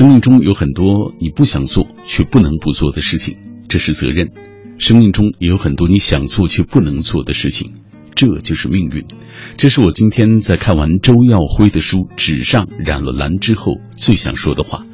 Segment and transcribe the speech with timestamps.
[0.00, 3.36] 生命中有很多你不想做却不能不做的事情，
[3.68, 4.28] 这是责任；
[4.78, 7.74] 生命中也有很多你想做却不能做的事情，
[8.14, 9.04] 这就是命运。
[9.58, 14.86] 这是我今天在看完周耀辉的书《纸上染了蓝》之后最想说的话。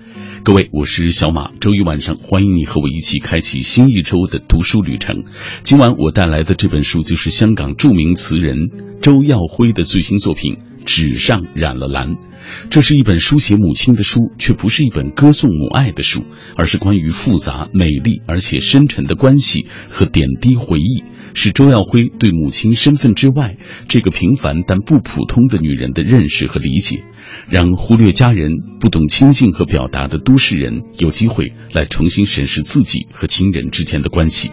[0.42, 1.52] 各位，我是小马。
[1.60, 5.22] 周一晚上，欢迎你和我一起开启新一周的读书旅程。
[5.62, 10.54] 今晚我带来的这本书就是香港著名词人周耀辉的最新作品
[10.86, 12.14] 《纸上染了蓝》。
[12.70, 16.24] 这是一本书写母亲的书，却不是一本歌颂母爱的书，
[16.56, 21.02] 而是关于复杂、美丽而且深沉的关系和点滴回忆，
[21.34, 23.56] 是周耀辉对母亲身份之外
[23.88, 27.02] 这个平凡但不普通的女人的认识和理解，
[27.48, 34.52] 让忽略家人、不懂亲近和表达的都市人有机会来重新审视自己和亲人之间的关系。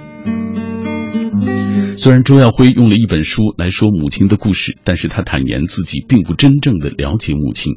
[1.97, 7.73] 虽然周耀辉用了一本书来说母亲的故事，但是他坦言自己并不真正的了解母亲。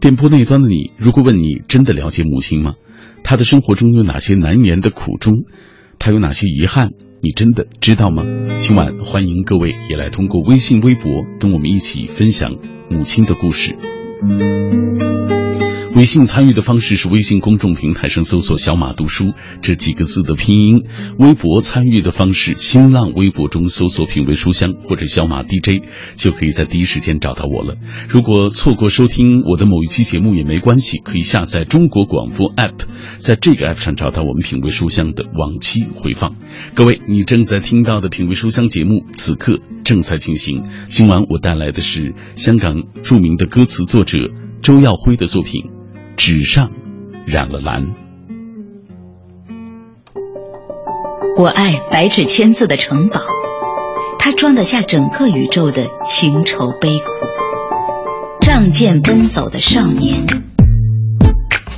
[0.00, 2.74] 电波那端的你，如果问你真的了解母亲吗？
[3.22, 5.44] 她的生活中有哪些难言的苦衷？
[5.98, 6.90] 她有哪些遗憾？
[7.22, 8.24] 你真的知道吗？
[8.58, 12.56] 今晚欢迎各位也来通过微信、微博跟我们一起分享
[12.90, 13.76] 母亲的故事。
[15.94, 19.26] 微信参与的方式是微信公众平台上搜索“小马读书”
[19.62, 20.78] 这几个字的拼音；
[21.18, 25.84] 微博参与的方式，新浪微博中搜索“品味书香”或者“小马 DJ”，
[26.16, 27.76] 就可以在第一时间找到我了。
[28.08, 32.86] 如果错过收听我的某一期节目也没关系，可以下载中国广播 app，
[33.18, 36.34] 在这个 app 上找到我们“品味书香”的往期回放。
[36.74, 40.64] 各位，你正在听到的“品味书香”节目，此刻正在进行。
[40.88, 44.18] 今晚我带来的是香港著名的歌词作者
[44.60, 45.73] 周耀辉的作品。
[46.16, 46.70] 纸上
[47.26, 47.90] 染了蓝。
[51.36, 53.20] 我爱白纸千字的城堡，
[54.18, 57.04] 它装得下整个宇宙的情愁悲苦。
[58.40, 60.26] 仗剑奔走的少年，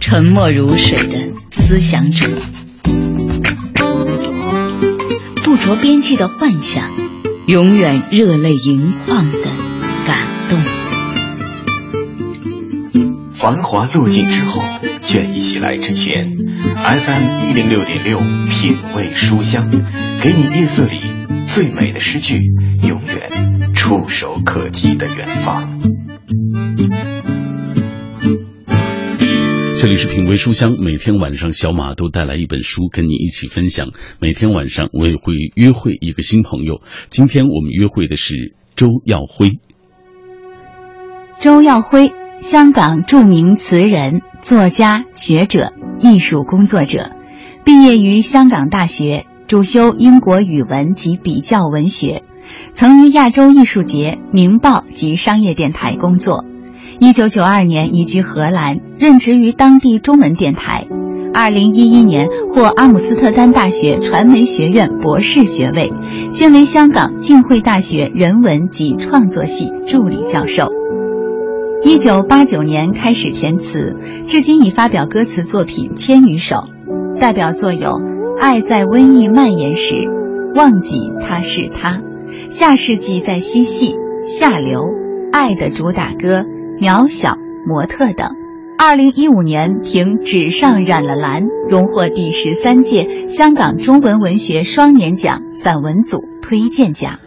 [0.00, 2.26] 沉默如水的思想者，
[5.42, 6.90] 不着边际的幻想，
[7.46, 9.48] 永远热泪盈眶的
[10.06, 10.18] 感
[10.50, 10.85] 动。
[13.38, 14.62] 繁华落尽之后，
[15.02, 19.70] 倦意袭来之前，FM 一零六点六品味书香，
[20.22, 20.98] 给你夜色里
[21.46, 22.40] 最美的诗句，
[22.82, 25.82] 永远触手可及的远方。
[29.78, 33.90] 这里是品味书香，每天晚上小马都带来一本书跟你一起分享。
[34.18, 36.80] 每天晚上我也会约会一个新朋友，
[37.10, 39.58] 今天我们约会的是周耀辉。
[41.38, 42.10] 周耀辉。
[42.40, 47.10] 香港著名词人、作家、学者、艺术工作者，
[47.64, 52.22] 毕业于香港大学，主修英国语文及比较文学，
[52.72, 56.44] 曾于亚洲艺术节、明报及商业电台工作。
[57.00, 60.86] 一九九二年移居荷兰，任职于当地中文电台。
[61.34, 65.92] 二零一一年获阿姆斯特丹大学传媒学院博士学位，
[66.30, 70.70] 现为香港浸会大学人文及创作系助理教授。
[71.82, 76.64] 一九八九年开始填词，至今已发表歌词作品千余首，
[77.20, 77.90] 代表作有
[78.38, 79.94] 《爱在瘟疫蔓延时》
[80.56, 81.92] 《忘记他是他》
[82.50, 83.92] 《下世纪在嬉戏》
[84.26, 84.80] 《下流》
[85.32, 86.40] 《爱的主打歌》
[86.80, 87.32] 《渺小》
[87.66, 88.30] 《模特》等。
[88.78, 97.18] 二零一五年凭《纸上染了蓝》荣获第十三届香港中文文学双年奖散文组推荐奖。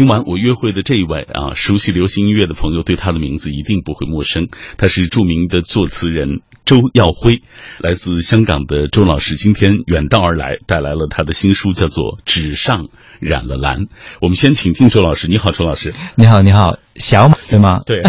[0.00, 4.48] 今晚我约会的这一位啊，熟悉流行音乐的朋友对他的名字一定不会陌生。
[4.78, 6.40] 他是著名的作词人
[6.70, 7.42] 周耀辉，
[7.80, 12.86] 来自香港的周老师，今天远道而来，带来了他的新书，叫做《纸上
[13.18, 13.86] 染了蓝》。
[14.20, 15.26] 我们先请进周老师。
[15.26, 15.92] 你好，周老师。
[16.14, 16.78] 你好，你好。
[16.96, 17.78] 小马对吗？
[17.86, 18.02] 对，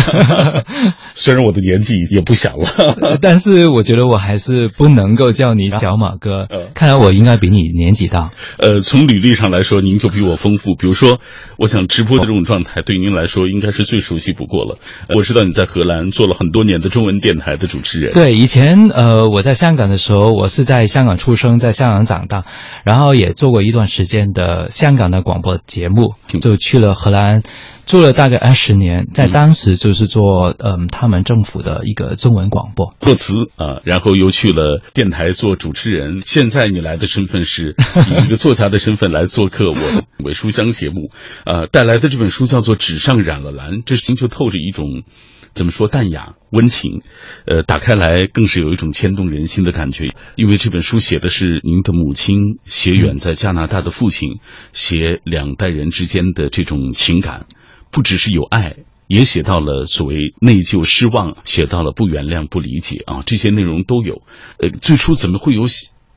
[1.13, 6.47] 虽然我的年纪也不小了，但是我觉得我还是不能够叫你小马哥。
[6.73, 8.31] 看来我应该比你年纪大。
[8.57, 10.75] 呃，从履历上来说，您就比我丰富。
[10.75, 11.21] 比如说，
[11.57, 14.77] 我想直播的这种状态，对您来说应该是最熟悉不过了。
[15.15, 18.11] 我知道你在荷兰做了很多年的中文电台的主持人。
[18.13, 22.43] 对，以前呃我在香港的时候，我是在香港出生，在香港长大，
[22.83, 27.43] 然后也做过一段时间的香港的广播节目，就去了荷兰。
[27.85, 36.21] 做了大概二十年，在当时就是做嗯他们政府的一个中文广播作词啊，然后又去了电台做主持人。
[36.25, 37.77] 现在你来的身份是
[38.09, 39.81] 以一个作家的身份来做客我的
[40.25, 41.09] 《伪书香》节目，
[41.45, 45.03] 呃，带来的这本书叫做《纸上染了蓝》，这就透着一种
[45.53, 47.01] 怎么说淡雅温情，
[47.45, 50.15] 呃，打开来更是有一种牵动人心的感觉。
[50.35, 54.39] 因为这本书写的是您的母亲写远在加拿大的父亲，
[54.73, 57.45] 写两代人之间的这种情感，
[57.91, 58.77] 不只是有爱，
[59.07, 64.21] 也写到了所谓内疚、失望，写到了不原谅、不理解啊，这些内容都有。
[64.57, 65.63] 呃，最初怎么会有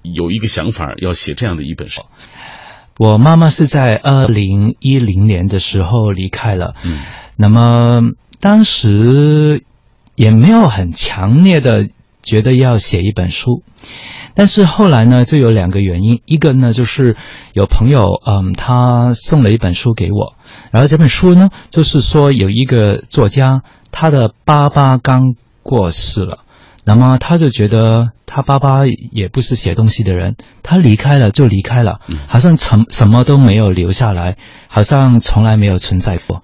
[0.03, 2.03] 有一个想法要写这样的一本书？
[2.97, 7.01] 我妈妈是在二零一零年的时候离开了，嗯，
[7.37, 8.03] 那么
[8.45, 9.65] 当时
[10.17, 11.89] 也没有很强烈的
[12.23, 13.63] 觉得要写一本书，
[14.35, 17.17] 但是后来呢，就有两个原因，一个呢就是
[17.55, 20.35] 有朋友，嗯，他送了一本书给我，
[20.71, 26.41] 然后这本书呢就是说有一个作家，他的爸爸刚过世了。
[26.85, 34.37] 那么他就觉得他爸爸也不是写东西的人，他离开了就离开了，好像什什么都没有留下来，
[34.69, 36.43] 好像从来没有存在过。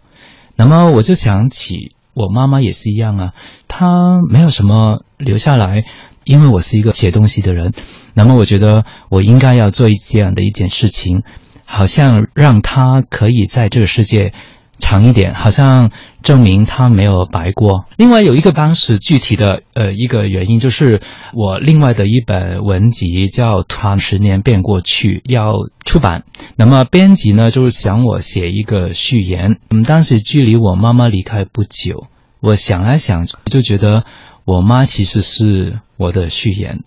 [0.61, 3.33] 那么我就想起我妈妈也是一样啊，
[3.67, 5.87] 她没有什么留下来，
[6.25, 7.73] 因为我是一个写东西的人。
[8.13, 11.23] 那么我觉得我应该要做一这样的一件事情，
[11.65, 14.35] 好像让她可以在这个世界。
[14.81, 15.93] 长一点，好像
[16.23, 17.85] 证明他没有白过。
[17.97, 21.01] 另外有一个当时具体的呃一个原因，就是
[21.33, 25.53] 我另外的一本文集叫《突十年变过去》要
[25.85, 26.25] 出版，
[26.57, 29.59] 那么编辑呢就是想我写一个序言。
[29.71, 32.07] 嗯，当时距离我妈妈离开不久，
[32.41, 34.05] 我想来想就觉得
[34.45, 36.81] 我妈其实是我的序言，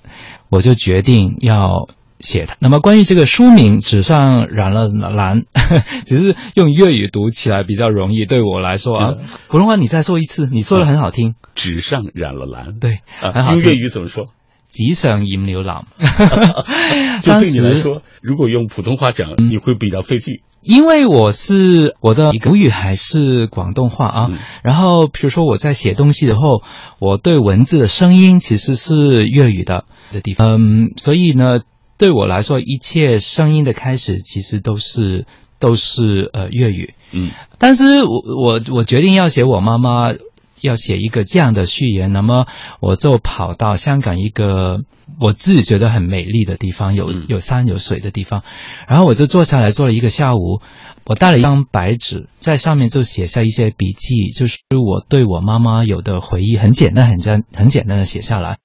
[0.50, 1.88] 我就决定要。
[2.24, 2.56] 写的。
[2.60, 5.44] 那么关于这个书名“纸上染了蓝”，
[6.08, 9.14] 其实用粤语读起来比较容易，对我来说啊。
[9.48, 11.36] 普通话你再说一次，你说的很好听。
[11.54, 14.30] 纸上染了蓝，对，用粤语怎么说？
[14.72, 15.86] 纸上染了蓝。
[17.22, 20.38] 就对你来说，如果用普通话讲，你会比较费劲。
[20.62, 24.28] 因为我是我的母语还是广东话啊。
[24.64, 26.64] 然后比如说我在写东西的后，
[27.00, 29.84] 我对文字的声音其实是粤语的
[30.14, 30.58] 的地方。
[30.58, 31.60] 嗯，所以呢。
[32.04, 35.26] 对我来说，一切声音的开始其实都是
[35.58, 36.96] 都是呃粤语。
[37.14, 40.12] 嗯，但是我我我决定要写我妈妈，
[40.60, 42.12] 要写一个这样的序言。
[42.12, 42.46] 那么
[42.82, 44.82] 我就跑到香港一个
[45.18, 48.44] 我自己觉得很美丽的地方，有有山有水的地方，
[48.90, 50.60] 然后我就坐下来做了一个下午。
[51.06, 58.58] 我带了一张白纸，在上面就写下一些笔记，就是我对我妈妈有的回忆，很简单，很简很简单的写下来。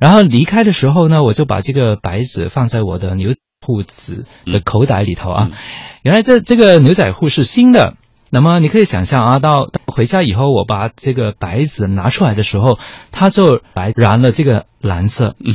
[0.00, 5.50] 然后离开的时候呢，我就把这个白纸放在我的牛裤子的口袋里头啊。
[6.02, 7.94] 原来这这个牛仔裤是新的。
[8.30, 12.78] 那么你可以想象啊，到回家以后，我把这个白纸拿出来的时候，
[13.10, 15.36] 它就白染了这个蓝色。
[15.38, 15.54] 嗯，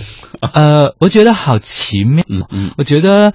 [0.53, 2.23] 呃，我觉得好奇妙。
[2.29, 3.33] 嗯嗯，我觉得。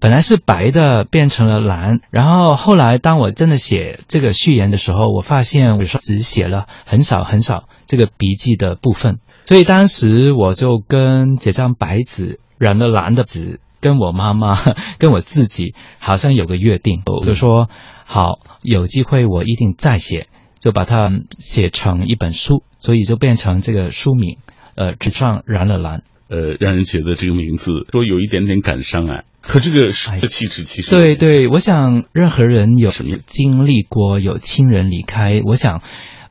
[0.00, 2.00] 本来是白的，变成了蓝。
[2.10, 9.20] 然后后来，当我真的写这个序言的时候，我发现我只写了很少很少这个笔记的部分。
[9.46, 14.58] 所以当时我就跟这张白纸染了蓝的纸，跟我妈妈、
[14.98, 17.68] 跟我自己，好像有个约定，就说
[18.04, 20.28] 好有机会我一定再写，
[20.60, 22.62] 就把它写成一本书。
[22.80, 24.36] 所以就变成这个书名，
[24.74, 26.02] 呃，纸上染了蓝。
[26.28, 29.22] 呃，让人觉得这个名字说有一点点感伤啊。
[29.40, 32.90] 可这个书的气质其实对对，我想任何人有
[33.24, 35.80] 经历过有亲人离开，我想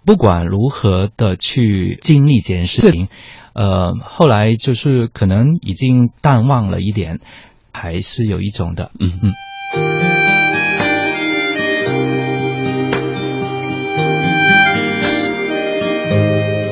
[0.06, 3.08] 不管如何的去经历这件事情，
[3.54, 7.20] 呃，后来就是可能已经淡忘了一点，
[7.72, 9.34] 还是有一种的，嗯嗯。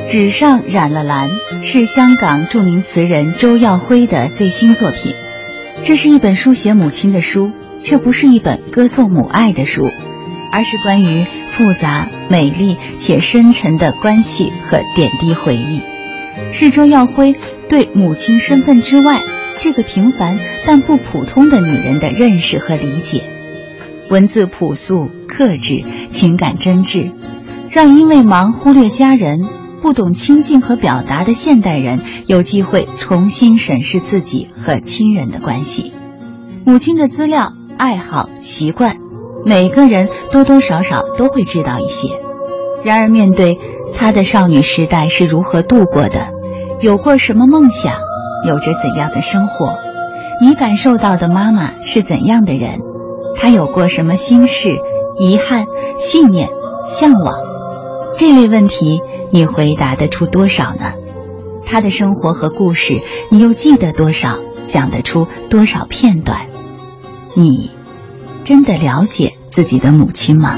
[0.10, 1.30] 纸上染了蓝
[1.62, 5.16] 是香港著名词人周耀辉的最新作品。
[5.86, 9.90] 这是一本书写母亲的书，却不是一本歌颂母爱的书，
[10.52, 15.82] 而是关于复杂、美丽且深沉的关系和点滴回忆。
[16.52, 17.36] 是周耀辉
[17.70, 19.22] 对母亲身份之外
[19.60, 23.24] 这个平凡但不普通的女人的认识和理解。
[24.10, 27.12] 文字朴素、克制，情感真挚，
[27.70, 29.48] 让因为忙忽略家人。
[29.82, 35.92] 不懂亲近和表达的现代人有机会重新审视自己和亲人的关系。
[36.64, 38.98] 母亲的资料、爱好、习惯，
[39.46, 42.10] 每个人多多少少都会知道一些。
[42.84, 43.60] 然而，面对
[43.94, 46.28] 她的少女时代是如何度过的，
[46.80, 47.96] 有过什么梦想，
[48.48, 49.78] 有着怎样的生活，
[50.42, 52.80] 你感受到的妈妈是怎样的人，
[53.36, 54.78] 她有过什么心事、
[55.18, 56.50] 遗憾、信念、
[56.84, 57.36] 向往，
[58.18, 59.02] 这类问题。
[59.34, 60.94] 你回答得出多少呢？
[61.66, 64.40] 他的生活和故事，你又记得多少？
[64.68, 66.48] 讲得出多少片段？
[67.34, 67.72] 你
[68.44, 70.58] 真的了解自己的母亲吗？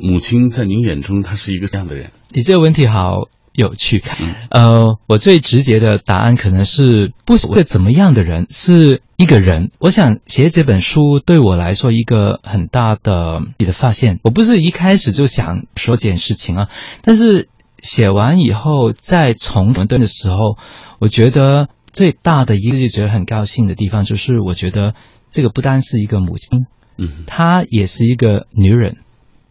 [0.00, 2.10] 母亲在您眼中，她是一个这样的人？
[2.30, 4.02] 你这个问题好有趣。
[4.18, 9.70] 嗯、呃，我最直接的答案可能是不是个怎么样的人，是一个人。
[9.78, 14.18] 我想写这本书对我来说一个很大的你的发现。
[14.22, 16.68] 我不是一开始就想说这件事情啊，
[17.02, 17.48] 但是
[17.82, 20.56] 写完以后再重读的时候，
[20.98, 24.94] 我觉得最大的一个就觉得很高兴的地方，就是我觉得
[25.30, 26.66] 这个不单是一个母亲，
[26.96, 28.98] 嗯，她也是一个女人。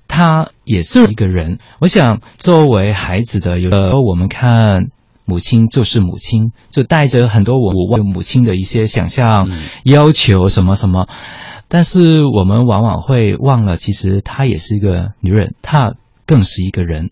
[0.10, 1.60] 她也是一个人。
[1.80, 4.86] 我想，作为孩子的，有的时候我们看
[5.26, 9.50] 母亲就是母亲，就带着很多我我母亲的一些想象、
[9.84, 11.08] 要求什么什么。
[11.68, 17.12] 但是我们往往会忘了，其实她也是一个女人，她更是一个人。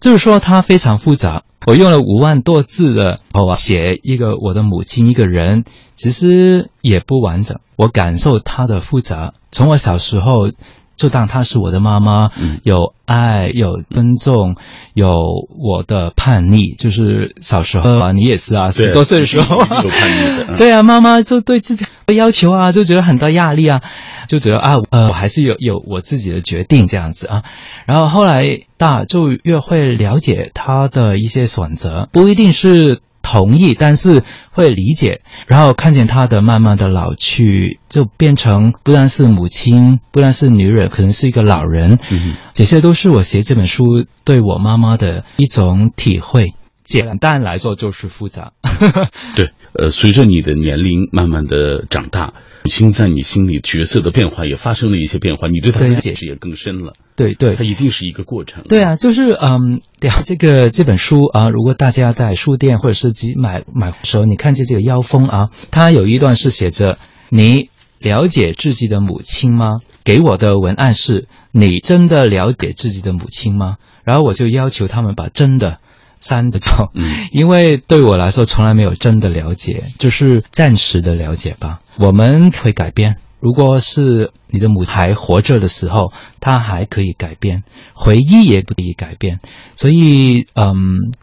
[0.00, 1.44] 就是说，它非常复杂。
[1.66, 3.20] 我用了五万多字的
[3.52, 5.64] 写一个我的母亲一个人，
[5.96, 7.60] 其实也不完整。
[7.76, 10.50] 我感受它的复杂，从我小时候。
[10.96, 12.30] 就当她是我的妈妈，
[12.62, 14.56] 有爱，有尊重，
[14.94, 23.82] 有我的叛逆，就是小时候啊，你也是啊，十多岁的时候，有叛逆的， 对啊，妈妈就对自己要求啊，就觉得很大压力啊，
[24.26, 27.42] 就觉得啊，呃，我还是有有我自己的决定这样子啊，
[27.86, 33.00] 然后后来大就越会了解她的一些选择，不一定是。
[33.26, 41.98] 同意，但是会理解，然后看见他的慢慢的老去，就变成不但是母亲，不但是女人，可能是一个老人。
[42.08, 46.54] 嗯，这些都是我写这本书对我妈妈的一种体会。
[46.84, 48.52] 简单来说就是复杂。
[49.34, 52.32] 对，呃，随着你的年龄慢慢的长大。
[52.66, 56.94] 母亲在你心里角色的变化也发生了一些变化，你对她的解释也更深了。
[57.14, 58.64] 对对，它一定是一个过程。
[58.64, 66.98] 对啊，就是嗯，对啊，这个这本书啊，如果大家在书店或者是集买买的时候，你看见这个腰封啊，它有一段是写着
[67.30, 67.70] ：“你
[68.00, 75.78] 了解自己的母亲吗？”给我的文案是：“你真的了解自己的母亲吗？”然后我就要求他们把“真的”。
[76.20, 81.80] 三的错，嗯，因为对我来说从来没有真的了解，就是暂时的了解吧。
[81.98, 87.62] 我们会改变，如果是你的母还活着的时候，她还可以改变，
[87.94, 89.40] 回忆也可以改变。
[89.76, 90.74] 所以，嗯，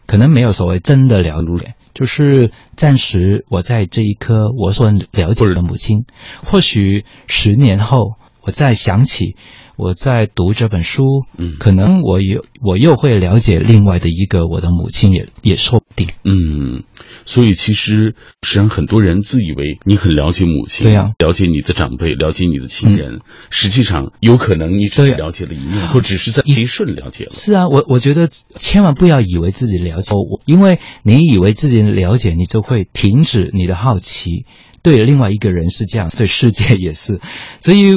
[0.06, 6.04] 可能没有所谓真的了解，就是暂时我在这一刻我所了解的母亲，
[6.44, 9.36] 或许十年后我再想起。
[9.76, 11.02] 我在读这本书，
[11.36, 16.08] 嗯，可能我又我又会了解另外的一个我的母亲，也也说不定。
[16.24, 16.84] 嗯，
[17.24, 27.30] 所以其实实际上很多人自以为你很了解母亲，对呀，了解你的长辈，了解你的亲人，实际上有可能你只是了解了一面，或只是在一瞬了解了。
[27.32, 34.46] 是啊，我我觉得千万不要以为自己了解我，因为你以为自己了解，你就会停止你的好奇。
[34.84, 37.18] 对另外一个人是这样，对世界也是，
[37.58, 37.94] 所以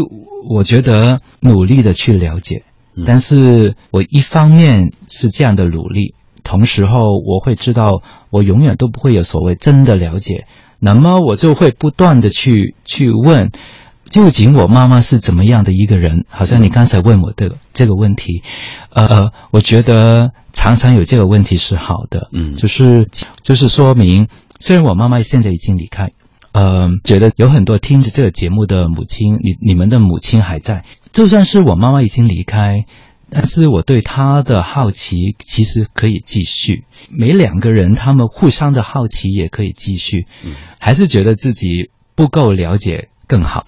[0.50, 2.64] 我觉得努力的去了解，
[3.06, 6.16] 但是我一方面是这样的努力，
[6.46, 10.48] 同时候我会知道我永远都不会有所谓真的了解，
[10.80, 13.52] 那么我就会不断的去去问，
[14.06, 16.26] 究竟我妈妈是怎么样的一个人？
[16.30, 18.44] 好像你刚才问我的这个问题，
[18.92, 23.10] 呃，我觉得常常有这个问题是好的，嗯，就是
[23.42, 24.30] 就是说明，
[24.62, 26.14] 虽然我妈妈现在已经离开。
[26.58, 32.86] 嗯，觉得有很多听着这个节目的母亲，你你们的母亲还在，就算是我妈妈已经离开，
[33.30, 36.86] 但是我对她的好奇其实可以继续。
[37.12, 40.26] 每两个人他们互相的好奇也可以继续，
[40.80, 43.68] 还是觉得自己不够了解更好。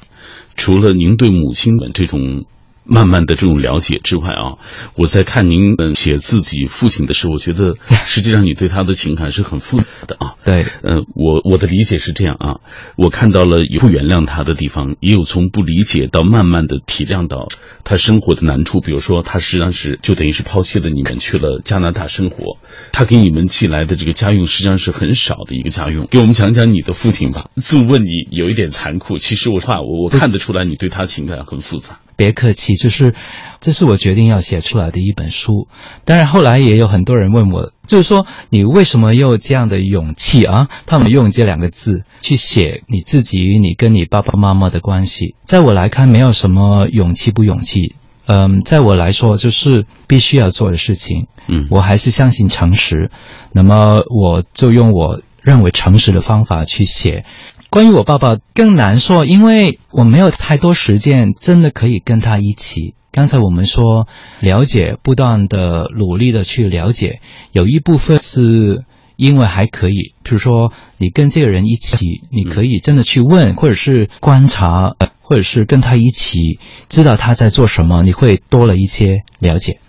[0.55, 2.45] 除了您对母亲们这种。
[2.89, 4.57] 慢慢的这种了解之外啊，
[4.95, 7.73] 我在看您写自己父亲的时候，我觉得
[8.05, 10.35] 实际上你对他的情感是很复杂的啊。
[10.43, 12.59] 对，呃，我我的理解是这样啊，
[12.97, 17.47] 我看到了有不原谅他的地方，也有从不理解到慢慢的体谅到
[17.83, 18.79] 他生活的难处。
[18.81, 22.57] 比如说，他实际上是就等于是抛弃了你们去了加拿大生活，
[22.91, 26.07] 他给你们寄来的这个家用实际上是很少的一个家用。
[26.09, 27.45] 给我们讲讲你的父亲吧。
[27.55, 31.99] 自问你有一点残酷，其实我话我我看得出来你对他情感很复杂。
[32.19, 33.15] 别客气，就是
[33.61, 35.69] 这是我决定要写出来的一本书。
[36.03, 40.67] 当然，后来也有很多人问我，就是说你为什么有这样的勇气啊？
[40.85, 45.35] 他们用这两个字去写你自己，你跟你爸爸妈妈的关系。
[45.45, 47.95] 在我来看，没有什么勇气不勇气。
[48.25, 51.27] 嗯，在我来说，就是必须要做的事情。
[51.47, 53.11] 嗯，我还是相信诚实。
[53.53, 57.23] 那么，我就用我认为诚实的方法去写。
[57.69, 62.95] 关于我爸爸更难说，因为我没有太多时间，真的可以跟他一起。
[63.11, 64.07] 刚才我们说
[64.39, 67.21] 了解，不断的努力的去了解，
[67.51, 68.83] 有一部分是
[69.15, 74.95] 因为还可以，比如说你跟这个人一起，你可以真的去问，或者是观察。
[75.21, 76.57] 或者是跟他一起
[76.89, 79.79] 知道他在做什么，你会多了一些了解。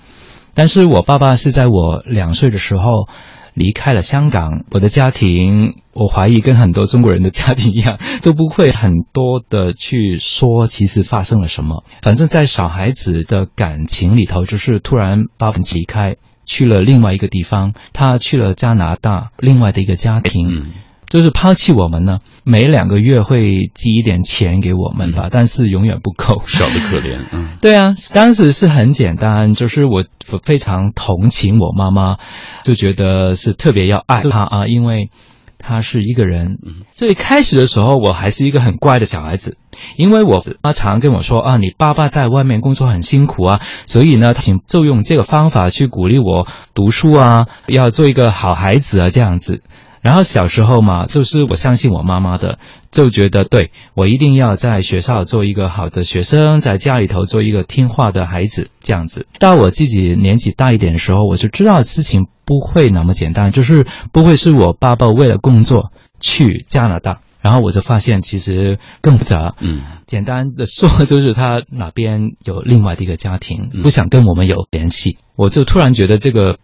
[0.53, 3.09] 但是我爸爸是在我两岁的时候
[3.55, 11.85] 离开了香港，我的家庭，我怀疑跟很多中国人的家庭一样，都不会很多的去说其实发生了什么。
[12.03, 20.73] 反正，在小孩子的感情里头，就是突然爸爸离开，去了另外一个地方，他去了加拿大，另外的一个家庭。
[21.11, 27.27] 就是抛弃我们呢，每两个月会寄一点钱给我们吧，但是永远不够，少的可怜。
[27.33, 30.05] 嗯， 对啊，当时是很简单，就是我
[30.45, 32.19] 非常同情我妈妈，
[32.63, 35.11] 就觉得是特别要爱她啊，因为
[35.59, 36.59] 她是一个人。
[36.95, 39.57] 最开始的时候，我还是一个很乖的小孩子，
[39.97, 49.65] 因为我妈常跟我说啊，你爸爸在外面工作很辛苦啊，所以呢，请就用这个方法去鼓励我读书啊，要做一个好孩子啊，这样子。
[50.01, 52.59] 然后小时候嘛，就是我相信我妈妈的，
[52.91, 59.27] 就觉得对我一定要在学校做一个好的学生，在家里头做一个听话的孩子，这样子。
[59.39, 69.55] 到我自己年纪大一点的时候，我就知道事情不会那么简单，就是不会是我爸爸为了工作去加拿大，然后我就发现其实更复杂。
[69.61, 76.59] 嗯，简单的说就是他哪边有另外的一个家庭，不想跟我们有联系，我就突然觉得这个。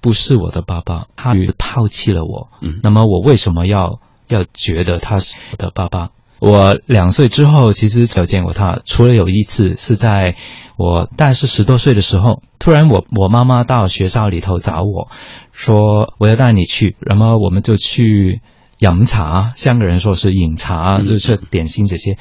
[0.00, 2.48] 不是我的爸爸，他抛弃了我。
[2.62, 6.10] 嗯，那么我为什么要要觉得他是我的爸爸？
[6.38, 10.36] 我两岁之后其实有见过他，除了有一次是在
[10.78, 15.10] 我大概是十多岁的时候，突然我我妈妈到学校里头找我，
[15.52, 18.40] 说我要带你去，然后我们就去
[18.78, 22.16] 饮茶，香港人说是饮茶，就是点心这些，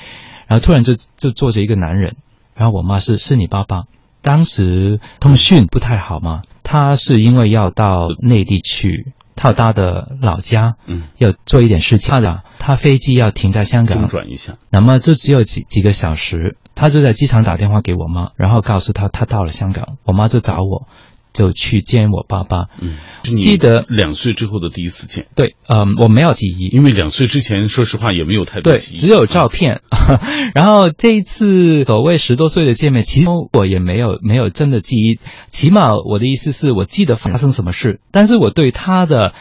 [0.47, 2.17] 然后突然就就坐着一个男人，
[2.55, 3.83] 然后我妈是是你爸爸。
[4.21, 20.87] 当时通讯不太好嘛，他是因为要到内地去，他他的老家，嗯，要做一点事情，他的他飞机要停在香港中转一下，那么就只有几几个小时，他就在机场打电话给我妈，然后告诉他他到了香港，我妈就找我。
[21.33, 22.65] 就去见我爸爸。
[22.81, 25.27] 嗯，记得两岁之后的第一次见。
[25.35, 29.81] 对，嗯，我没有记忆，因为两岁之前，说实话也没有太多记忆，只有照片。
[30.55, 35.19] 然后这一次所谓十多岁的见面，其实我也没有没有真的记忆。
[35.49, 39.33] 起码我的意思是我记得发生什么事，但是我对他的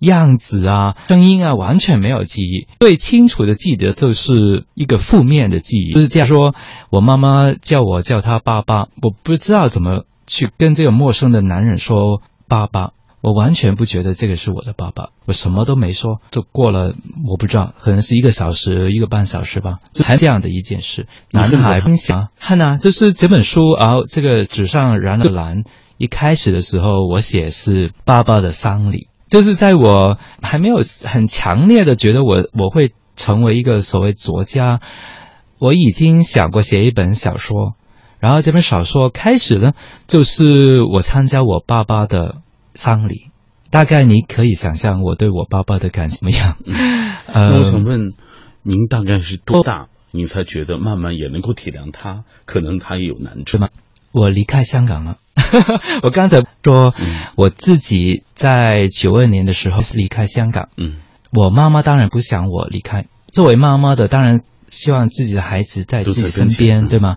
[0.00, 2.66] 样子啊、声音啊完全没有记忆。
[2.80, 6.54] 最清楚的记得就是一个负面的记忆，就是这样说：
[6.90, 10.04] 我妈妈叫我叫他爸爸，我不知道怎么。
[10.26, 16.94] 去跟这个陌生的男人说爸爸，我完全不觉得这个是我的爸爸，我什么都没说，就过了
[17.26, 21.06] 我不知道，可能是一个小时一个半小时吧，就还这样的一件事。
[21.32, 25.64] 男孩分享，看呐，就是这本书啊，这个纸上染了蓝。
[25.98, 34.80] 一开始的时候，我写是爸爸的丧礼，就是在我还没有很强烈的觉得我我会成为一个所谓作家，
[35.58, 37.76] 我已经想过写一本小说。
[38.20, 39.72] 然后这本小说开始呢，
[40.06, 42.36] 就是我参加我爸爸的
[42.74, 43.30] 丧礼，
[43.70, 46.56] 大概你可以想象我对我爸爸的感怎么样。
[47.26, 48.12] 呃， 我想问，
[48.62, 53.68] 您大概是多大，你才觉得慢慢也能够体谅他，可能他也有难处吗？
[54.12, 55.18] 我离开香港了，
[56.02, 56.94] 我刚才说
[57.36, 60.70] 我自己在九二年的时候离开香港。
[60.78, 60.96] 嗯，
[61.32, 67.16] 我妈妈当然不想我离开，作为妈妈的当然希望自己的孩子在自己身边，对吗？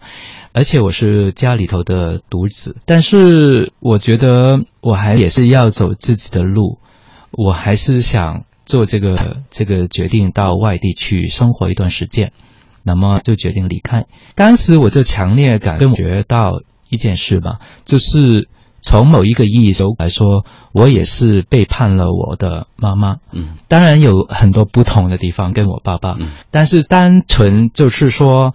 [0.51, 6.79] 而且我是家里头的独子，但是我觉得我还也是要走自己的路，
[7.31, 12.33] 我还是想做这个这个决定到外地去生活一段时间，
[12.83, 14.05] 那么就决定离开。
[14.35, 18.49] 当时我就强烈感觉到一件事吧，就是
[18.81, 23.17] 从某一个意义上来说，我也是背叛了我的妈妈。
[23.31, 28.53] 嗯，当然有很多不同的地方跟我爸爸，嗯但是单纯就是说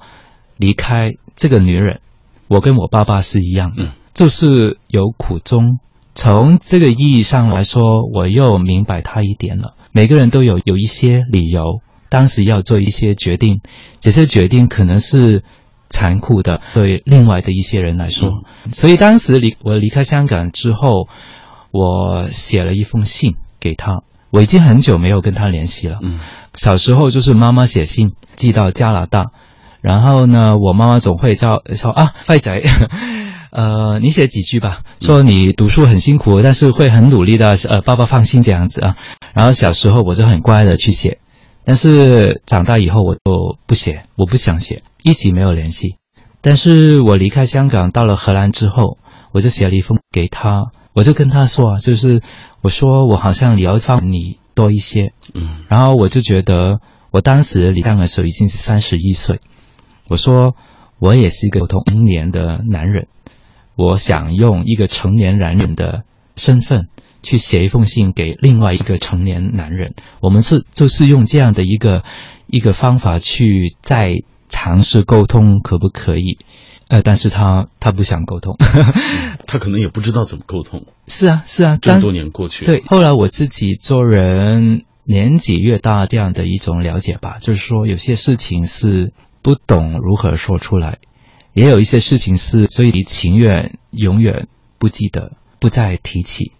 [0.57, 1.13] 离开。
[1.37, 1.99] 这个女人，
[2.47, 5.81] 我跟我爸爸是一样的，嗯就是有苦衷。
[6.15, 9.75] 从这个意义上来说，我又明白他一点了。
[9.91, 13.63] 每个人都有有一些理由，当时要做一些决定，
[13.99, 15.43] 这些决定可能是
[15.91, 18.43] 残酷的，对另外的一些人来说。
[18.73, 21.09] 所以当时离我离开香港之后，
[21.71, 24.03] 我写了一封信给他。
[24.31, 25.99] 我已经很久没有跟他联系了。
[26.03, 26.19] 嗯
[26.55, 29.27] 小时候就是妈妈写信寄到加拿大。
[29.81, 32.63] 然后呢，我妈妈总会叫说啊，坏仔，
[33.53, 38.97] 呃，你写几句吧，说你读书很辛苦，但是会很努力的，呃，爸爸放心这样子啊。
[39.35, 41.19] 然后小时候我就很乖的去写，
[41.65, 45.97] 但是长大以后我就不写，我不想写，一直没有联系。
[46.41, 48.99] 但是我离开香港到了荷兰之后，
[49.33, 52.23] 我就写了一封给他，我就跟他说，就是
[52.61, 59.41] 我说我好像了解你多一些，嗯，然后我就觉得我当时离开的时候已经是三十一岁。
[60.07, 60.55] 我说
[60.99, 63.09] 我也是一个成年的男人，
[63.75, 66.05] 我想用一个成年男人的
[66.37, 66.89] 身份
[67.25, 69.95] 去写一封信给另外一个成年男人。
[70.21, 72.05] 我们是就是用这样的一个
[72.47, 76.39] 一个方法去再尝试沟通，可不可以？
[76.87, 78.57] 呃，但是他他不想沟通，
[79.49, 80.85] 他可能也不知道怎么沟通。
[81.09, 82.83] 是啊，是啊，这么多年过去，对。
[82.87, 90.99] 后来我自己做人年纪越大，这样的一种了解吧，就是说有些事情是不懂如何说出来，
[91.55, 94.47] 也有一些事情是所以你情愿永远
[94.79, 96.53] 不记得，不再提起。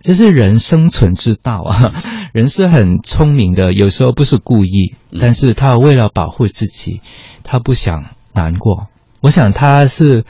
[0.00, 1.92] 这是人生存之道啊！
[2.32, 7.00] 人是很聪明的，有时候不是故意，但是他为了保护自己，
[7.42, 8.86] 他不想难过。
[9.20, 10.24] 我想他是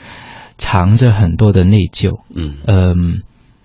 [0.57, 3.22] 藏着很多的内疚，嗯嗯，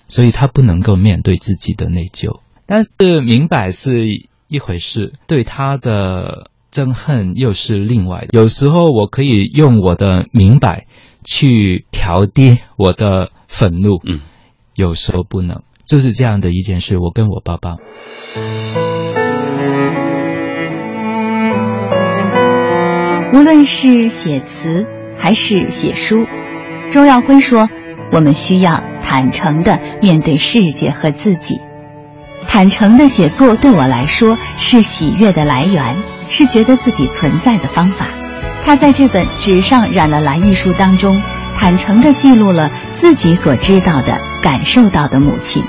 [0.09, 2.39] 所以他不能够面对自己的内疚。
[2.65, 2.89] 但是
[3.21, 4.05] 明白是
[4.47, 8.27] 一回事，对他的憎恨又是另外的。
[8.31, 10.87] 有时候我可以用我的明白
[11.23, 14.19] 去调低我的愤怒，嗯，
[14.75, 16.97] 有时候不能，就是这样的一件事。
[16.97, 17.77] 我跟我爸爸，
[23.33, 24.85] 无论是写词。
[25.15, 26.17] 还是写书，
[26.91, 27.69] 周耀辉说
[28.11, 31.61] ：“我们需要坦诚的面对世界和自己。
[32.45, 35.95] 坦诚的写作对我来说是喜悦的来源，
[36.27, 38.07] 是觉得自己存在的方法。”
[38.65, 41.21] 他在这本《纸上染了蓝》一书当中，
[41.57, 45.63] 坦诚地记录了自己所知道的、感受到的母亲。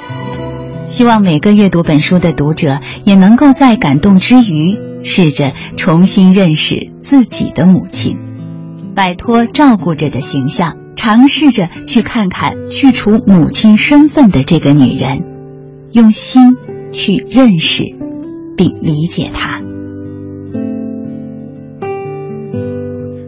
[0.87, 8.19] 希望每个阅读本书的读者也能够在感动之余，试着重新认识自己的母亲。
[8.95, 15.25] 摆脱照顾者的形象，尝试着去看看去除母亲身份的这个女人，
[15.91, 16.57] 用心
[16.93, 17.85] 去认识
[18.57, 19.61] 并理解她。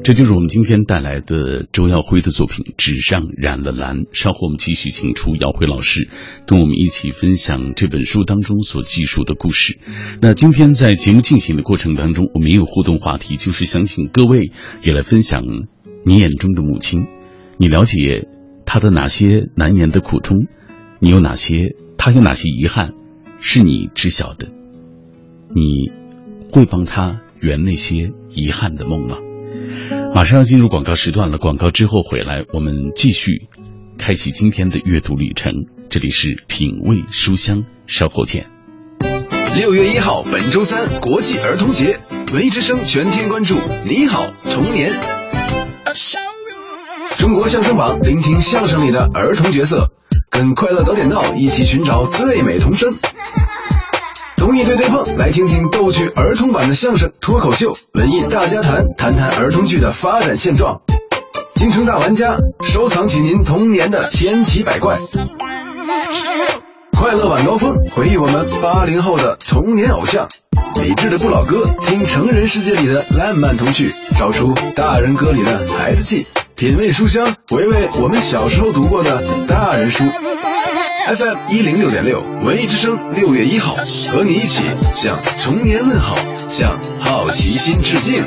[0.07, 4.05] 这就是我们今天带来的周耀辉的作品《纸上染了蓝》。
[4.13, 6.09] 稍后我们继续请出耀辉老师，
[6.47, 9.81] 跟我们一起分享这本书当中所记述的故事。
[10.23, 14.53] 那今天在节目进行的过程当中，我们也有互动话题，就是想请各位
[14.85, 15.43] 也来分享
[16.05, 17.09] 你眼中的母亲。
[17.57, 18.29] 你了解
[18.65, 20.47] 她的哪些难言的苦衷？
[21.01, 21.75] 你有哪些？
[21.99, 22.95] 她有哪些遗憾？
[23.41, 24.47] 是你知晓的？
[25.53, 25.91] 你
[26.53, 29.17] 会帮她圆那些遗憾的梦吗？
[30.15, 33.49] 马上要进入广告时段了，广告之后回来，我们继续
[33.99, 35.53] 开启今天的阅读旅程。
[35.89, 38.47] 这里是品味书香，稍后见。
[39.57, 41.99] 六月一号，本周三，国际儿童节，
[42.33, 43.57] 文艺之声全天关注。
[43.89, 44.93] 你好，童年。
[47.19, 49.93] 中国相声榜，聆听相声里的儿童角色，
[50.31, 52.95] 跟快乐早点到一起寻找最美童声。
[54.47, 60.83] 综艺对对碰，来听听逗趣儿童版的相声脱口秀，文艺大家谈，谈谈儿童剧的发展现状。
[61.57, 64.95] 京城大玩家，收藏起您童年的千奇百怪。
[66.97, 70.29] 快乐晚高峰，回忆我们八零后的童年偶像。
[70.81, 76.25] 理智的不老歌，听成人世界里的烂漫童趣，找出大人歌里的孩子气。
[76.55, 80.05] 品味书香，回味我们小时候读过的大人书。
[81.07, 83.77] FM 一零六点六，文艺之声，六月一号，
[84.11, 84.65] 和你一起
[84.97, 86.17] 向童年问好，
[86.49, 88.25] 向好奇心致敬。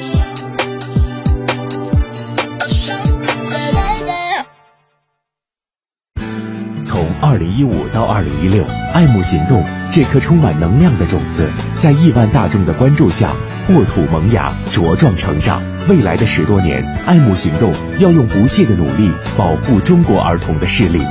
[6.86, 8.64] 从二零一五到二零一六，
[8.94, 9.62] 爱慕行动
[9.92, 13.36] 这颗充满能量的种子，在亿万大众的关注下，
[13.68, 15.62] 破土萌芽，茁壮成长。
[15.90, 21.02] 未来的十多年，爱慕行动要用不懈的努力保护中国儿童的视力。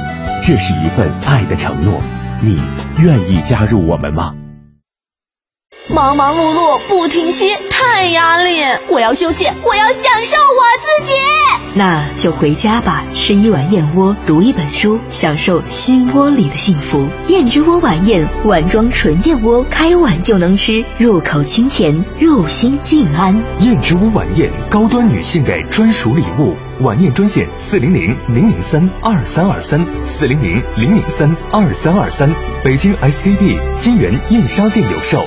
[0.40, 2.01] 这是一份爱的承诺，
[2.40, 2.59] 你
[2.98, 4.35] 愿意加入我们吗？
[5.90, 8.61] 忙忙碌碌不停歇，太压力！
[8.90, 11.14] 我要休息，我要享受我自己。
[11.74, 17.09] 那就回家吧，吃一碗燕窝，读一本书，享受心窝里的幸福。
[17.29, 23.42] 燕之窝晚宴，碗装纯燕窝，开碗就能吃，入口清甜，入心静安。
[23.61, 26.55] 燕之窝晚宴，高端女性的专属礼物。
[26.85, 32.31] 晚宴专线：四零零零零三二三二三，四零零零零三二三二三。
[32.62, 35.27] 北京 SKP 金源燕莎店有售。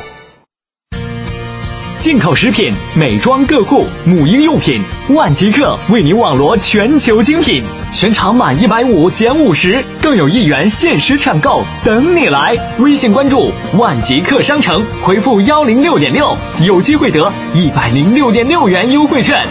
[2.02, 12.58] 进口食品、美妆个护、母婴用品，万极客为您网罗全球精品，全场满一百五减五十，更有一元限时抢购等你来！
[12.80, 19.46] 微信关注万极客商城，回复幺零六点六，有机会得一百零六点六元优惠券。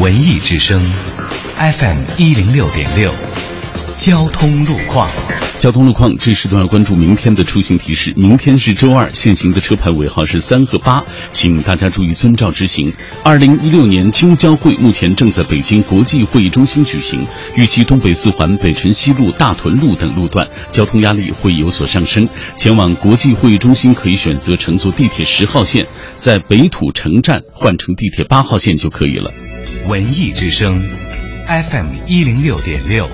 [0.00, 0.82] 文艺之声
[1.56, 3.12] ，FM 一零六点六，
[3.96, 5.08] 交通路况。
[5.58, 8.12] 交通路况，这时段要关注明天的出行提示。
[8.14, 12.92] 明天是周二，限行的车牌尾号是三和八，请大家注意遵照执行。
[13.24, 22.28] 二零一六年京交会目前正在北京国际会议中心举行，预期东北四环、北辰西路、大屯路等路段交通压力会有所上升。
[22.58, 29.32] 前往国际会议中心可以选择乘坐地铁十号线，在北土城站换乘地铁八号线就可以了。
[29.88, 30.86] 文艺之声
[31.48, 33.08] ，FM 一零六点六。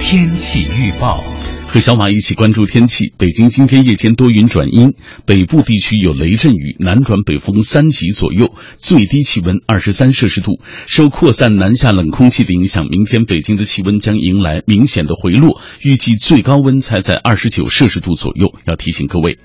[0.00, 1.22] 天气预报，
[1.68, 3.12] 和小马一起关注天气。
[3.16, 10.60] 北京今天夜间多云转阴，北部地区有雷阵雨，南转北风三级左右，最低气温二十三摄氏度。
[10.86, 18.52] 受扩散南下冷空气的影响，明天北京的气温将迎来明显的回落，预计最高温才在二十九摄氏度左右。
[18.64, 19.38] 要提醒各位，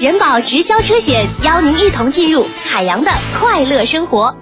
[0.00, 4.41] 人保直销车险邀您一同进入海洋的快乐生活。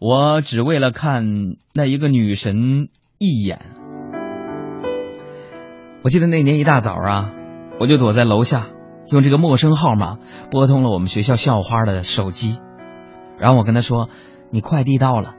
[0.00, 1.24] 我只为了看
[1.74, 3.60] 那一个女神一眼。
[6.02, 7.34] 我记得那年一大早啊，
[7.78, 8.68] 我就躲在楼下，
[9.10, 10.16] 用这个陌生号码
[10.50, 12.58] 拨通了我们学校校花的手机，
[13.38, 14.08] 然后我跟她说
[14.50, 15.34] ：“你快递到了。”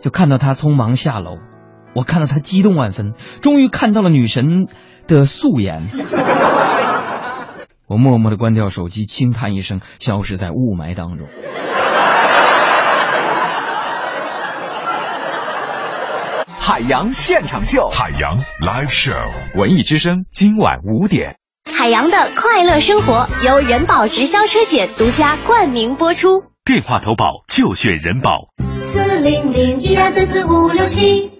[0.00, 1.38] 就看到她匆忙下楼，
[1.96, 4.68] 我看到她激动万分，终于看到了女神
[5.08, 5.80] 的素颜。
[7.88, 11.26] 我默默的关掉手机，轻叹一声，消失在雾霾当中。
[16.68, 21.36] 海洋现场秀，海洋 live show，文艺之声今晚五点。
[21.72, 26.42] 海洋的快乐生活由人保直销车险独家冠名播出。
[26.64, 28.46] 电话投保就选人保。
[28.92, 31.30] 四零零一二三四五六七。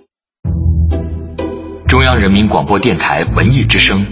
[1.89, 4.07] 中央人民广播电台文艺之声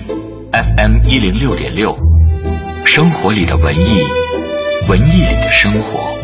[0.50, 1.96] ，FM 一零六点六，
[2.85, 4.03] 生活里的文艺，
[4.88, 6.23] 文艺里的生活。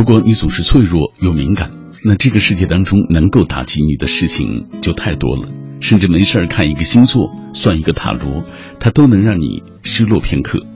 [0.00, 5.50] 如果你总是脆弱又敏感，那这个世界当中能够打击你的事情就太多了。
[5.80, 8.44] 甚至没事儿看一个星座、算一个塔罗，
[8.78, 10.66] 它都能让你失落片刻。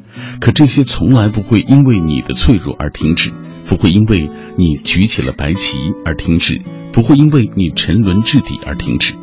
[0.43, 3.33] 可这些从来不会因为你的脆弱而停止，
[3.65, 6.61] 不会因为你举起了白旗而停止，
[6.93, 9.15] 不会因为你沉沦至底而停止。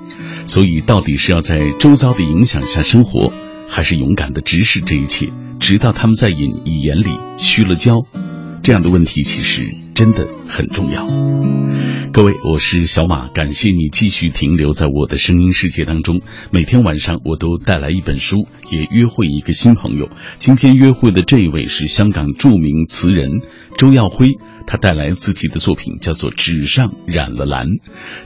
[0.48, 3.32] 所以，到底是要在周遭的影响下生活，
[3.70, 7.98] 还是勇敢的直视这一切，直到他们在你眼里虚了焦？
[8.64, 11.08] 这样的问题其实真的很重要。
[12.14, 16.20] 各位，我是小马，感谢你继续停留在我的声音世界当中。
[16.52, 20.10] 每天晚上我都带来一本书，也约会一个新朋友。
[20.38, 23.30] 今天约会的这一位是香港著名词人
[23.78, 24.32] 周耀辉，
[24.68, 27.68] 他带来自己的作品叫做《纸上染了蓝》。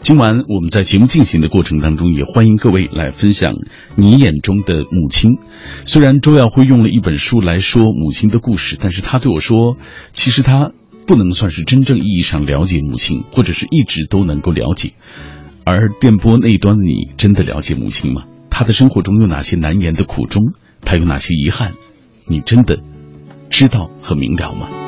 [0.02, 3.54] 今晚我们在节目进行的过程当中，也欢迎各位来分享
[3.96, 5.38] 你眼中的母亲。
[5.86, 9.78] 虽然周耀辉用了一本书来说母亲的故事，但是他对我说，
[10.12, 10.72] 其实他。
[11.08, 14.94] 不能算是真正意义上了解母亲，或者是一直都能够了解。
[15.64, 18.24] 而电波那端的你，真的了解母亲吗？
[18.50, 20.44] 她的生活中有哪些难言的苦衷？
[20.82, 21.74] 她有哪些遗憾？
[22.28, 22.82] 你真的
[23.50, 24.85] 知道和明了吗？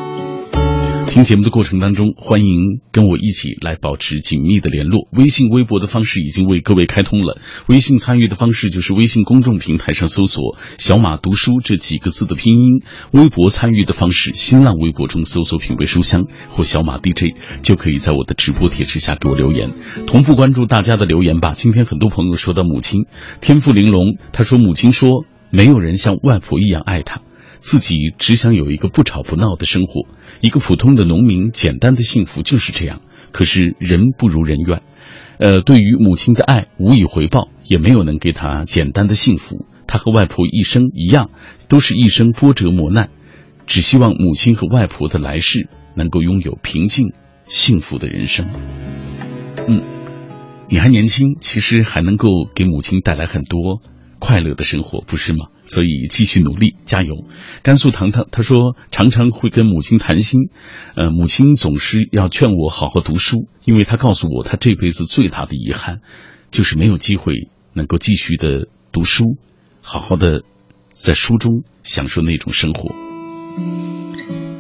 [1.18, 5.08] 听节目的过程当中，欢迎跟我一起来保持紧密的联络。
[5.12, 7.42] 微信、微博的方式已经为各位开通了。
[7.68, 19.72] 微信参与的方式就是微信公众平台上搜索“小马读书”这几个字的拼音；微博参与的方式，新浪微博中搜索“品味书香”或“小马 DJ”，就可以在我的直播帖之下给我留言，
[20.06, 21.54] 同步关注大家的留言吧。
[21.56, 23.08] 今天很多朋友说到母亲，
[23.42, 27.24] 天赋玲珑，他说母亲说没有人像外婆一样爱他。
[27.58, 30.08] 自己只想有一个不吵不闹的生活，
[30.42, 33.02] 一个普通的农民，简单的幸福就是这样。
[33.32, 34.82] 可是人不如人愿，
[35.38, 39.66] 呃，对于母亲的爱无以回报，也没有能给他简单的幸福。
[39.86, 41.30] 他和外婆一生一样，
[41.70, 43.10] 都是一生波折磨难，
[43.66, 47.14] 只希望母亲和外婆的来世能够拥有平静、
[47.48, 48.48] 幸福的人生。
[49.68, 49.84] 嗯，
[50.70, 53.82] 你还年轻，其实还能够给母亲带来很多。
[54.20, 55.48] 快乐的生活不是吗？
[55.66, 57.26] 所以继续努力，加油！
[57.62, 60.50] 甘肃糖糖他说，常常会跟母亲谈心，
[60.96, 66.02] 呃，母亲总是要劝我好好读书，因为他告诉我，他这辈子最大的遗憾，
[66.52, 69.38] 就是没有机会能够继续的读书，
[69.82, 70.44] 好好的
[70.94, 72.96] 在书中享受那种生活。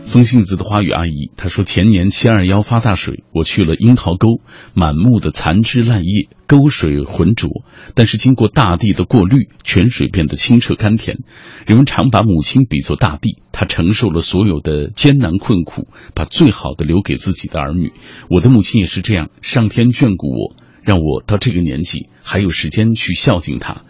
[0.08, 4.42] 风信子的花语阿姨，她说前年七二幺发大水，我去了樱桃沟，
[4.74, 7.50] 满目的残枝烂叶，沟水浑浊，
[7.94, 11.18] 但是经过大地的过滤，泉水变得清澈甘甜。
[11.66, 17.92] 人们常把母亲比作大地，她承受了所有的艰难困苦，把最好的留给自己的儿女。
[18.30, 23.84] 我的母亲也是这样，上天眷顾我，让我到这个年纪还有时间去孝敬她，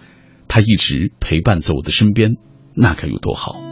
[0.48, 2.38] 她一直陪伴在我的身边，
[2.76, 3.67] 那该有多好。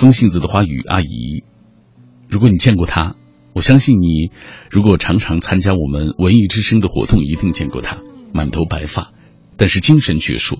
[0.00, 1.44] 风信子的花语阿姨，
[2.26, 3.16] 如果你见过她，
[3.52, 4.30] 我相信你，
[4.70, 7.98] 如果常常参加我们文艺之声的活动，一定见过她。
[8.32, 9.12] 满头白发，
[9.58, 10.58] 但是精神矍铄。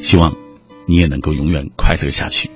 [0.00, 0.34] 希望
[0.86, 2.50] 你也能够永远快乐下去。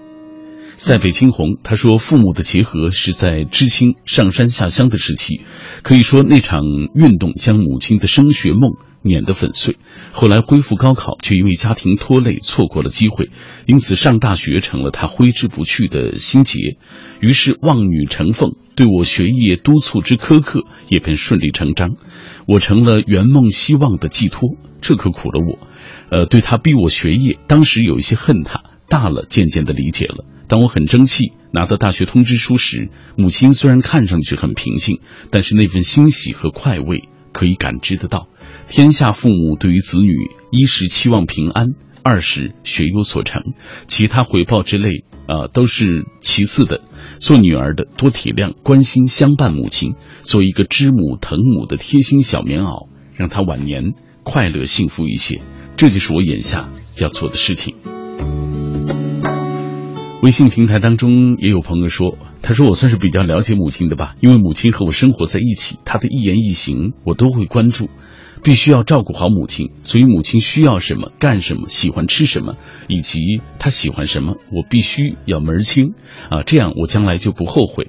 [0.76, 5.40] 塞北青红他说，父母的结合是在知青上山下乡的时期，
[5.82, 6.62] 可以说那场
[6.94, 8.72] 运动将母亲的升学梦。
[9.02, 9.76] 碾得粉碎，
[10.12, 13.30] 后来恢复高考，却因为家庭拖累错过了机会，
[13.66, 16.76] 因此上大学成了他挥之不去的心结。
[17.20, 21.94] 于是望女成凤，对我学业督促之苛刻也便顺理成章。
[22.46, 24.48] 我成了圆梦希望的寄托，
[24.80, 25.68] 这可苦了我。
[26.10, 30.26] 呃，对他逼我学业，当时有一些恨他，大了渐渐的理解了。
[30.48, 38.26] 当我很争气拿到大学通知书时，母亲虽然看上去很平静，但是那份欣喜和快慰可以感知得到。
[38.66, 41.66] 天下父母对于子女，一是期望平安，
[42.02, 43.42] 二是学有所成，
[43.86, 46.80] 其他回报之类啊都是其次的。
[47.18, 55.42] 做女儿的多体谅、关心、相伴母亲，做一个知母疼母的贴心小棉袄，让她晚年快乐幸福一些。
[55.76, 57.74] 这就是我眼下要做的事情。
[60.22, 67.88] 微信平台当中也有朋友说，他说我算是比较了解母亲的吧，因为母亲和我生活在一起，她的一言一行我都会关注。
[68.42, 72.56] 必须要照顾好母亲，所以母亲需要什么、干什么、喜欢吃什么，
[72.88, 73.20] 以及
[73.58, 75.94] 她喜欢什么，我必须要门儿清
[76.30, 77.88] 啊，这样我将来就不后悔。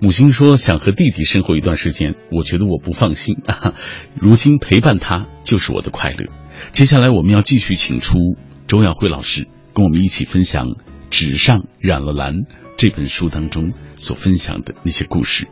[0.00, 3.74] 母亲说想和弟弟生活一段时间，我觉得我不放心啊。
[4.18, 6.26] 如今陪伴他就是我的快乐。
[6.72, 8.18] 接下来我们要继续请出
[8.66, 10.66] 周耀辉老师，跟我们一起分享
[11.10, 12.32] 《纸上染了蓝》
[12.76, 15.46] 这本书当中所分享的那些故事。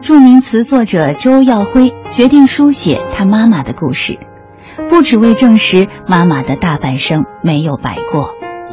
[0.00, 4.18] 著名词作者周耀辉决定书写他妈妈的故事，
[4.88, 8.30] 不只为证实妈妈的大半生没有白过。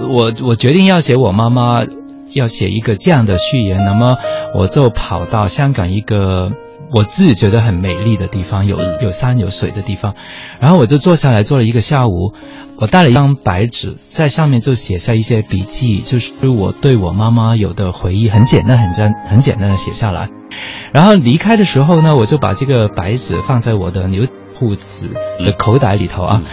[0.09, 1.79] 我我决定要写我妈妈，
[2.33, 3.83] 要写一个这样的序言。
[3.83, 4.17] 那么
[4.53, 6.51] 我就跑到香港一个
[6.95, 10.15] 我自己觉得很美丽的地方，有有山有水的地方，
[10.61, 12.33] 然后我就坐下来做了一个下午。
[12.77, 20.29] 我带了一张白纸，在上面就写下一些笔记，就是我对我妈妈有的回忆，很简单，很简很简单的写下来。
[20.93, 24.25] 然后离开的时候呢，我就把这个白纸放在我的牛
[24.57, 26.43] 裤子的口袋里头啊。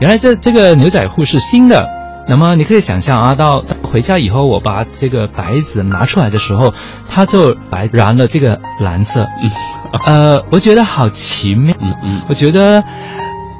[0.00, 1.86] 原来这这个牛仔裤是新的，
[2.28, 6.74] 那么你可以想象啊，到回家以后，我把这个白纸拿出来的时候，
[7.08, 9.22] 它就白染了这个蓝色。
[9.22, 9.50] 嗯
[10.06, 11.74] 呃，我觉得好奇妙。
[11.80, 12.82] 嗯嗯，我觉得。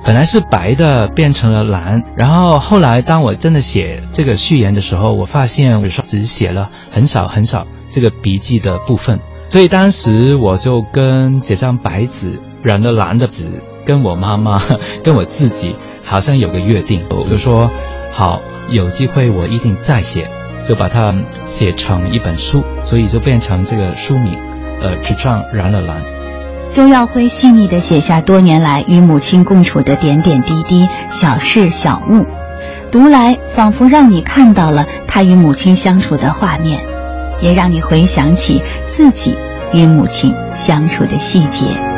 [0.04, 2.02] 本来是白的，变成了蓝。
[2.16, 9.20] 然后后来，当我真的写这个序言的时候，我发现我只写了很少很少这个笔记的部分。
[9.50, 14.62] 所以当时我就跟这张白纸染了蓝的纸，跟我妈妈，
[15.04, 15.74] 跟我自己，
[16.06, 17.68] 好像有个约定，就说
[18.14, 18.40] 好
[18.70, 20.30] 有机会我一定再写，
[20.66, 22.64] 就把它写成一本书。
[22.82, 24.38] 所以就变成这个书名，
[24.80, 26.02] 呃，纸上染了蓝。
[26.70, 32.26] 周耀辉细腻地写下多年来与母亲共处的点点滴滴、小事小物。
[32.90, 36.80] 读来仿佛让你看到了他与母亲相处的画面，
[37.40, 39.36] 也让你回想起自己
[39.72, 41.97] 与母亲相处的细节。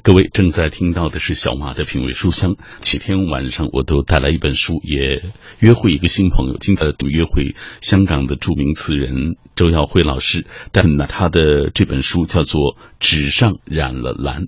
[0.00, 2.56] 各位正在听到的是小马的品味书香。
[2.80, 5.22] 几天晚上我都带来一本书，也
[5.58, 6.56] 约会一个新朋友。
[6.58, 14.42] 今天的约会香港的著名词人周耀辉老师，但呢，他的这本书叫做《纸上染了蓝》。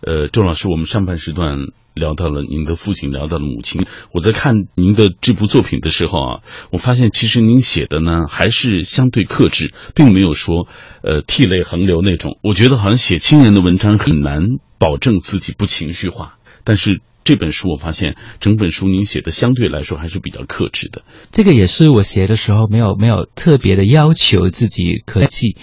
[0.00, 1.58] 呃，周老师，我们上半时段
[1.94, 3.86] 聊到了您的父亲，聊到了母亲。
[4.12, 6.40] 我在看您的这部作品的时候啊，
[6.72, 10.66] 我发现其实您写的呢还是相对克制，并没有说
[11.02, 12.38] 呃涕泪横流那种。
[12.42, 14.40] 我觉得好像写亲人的文章很难
[14.80, 21.02] 保证自己不情绪化，但是这本书我发现整本书您写的相对来说还是比较克制的。
[21.30, 25.56] 这个也是我写的时候没有没有特别的要求自己可记。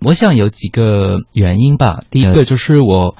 [0.00, 2.02] 我想有几个原因吧。
[2.10, 3.16] 第一个就是我。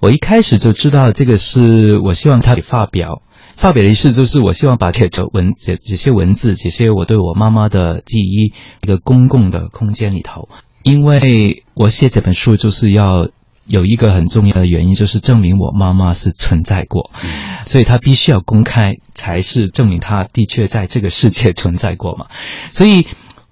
[0.00, 3.22] 我一开始就知道这个是我希望他发表，
[3.56, 10.50] 发表的意思就是我希望把这些文这这些文字，这些我对我妈妈的记忆，一个公共的空间里头，
[10.82, 13.30] 因为我写这本书就是要
[13.66, 17.10] 有一个很重要的原因，就是证明我妈妈是存在过，
[17.64, 22.26] 所以他必须要公开，才是证明他的确在这个世界存在过嘛，
[22.70, 23.06] 所以。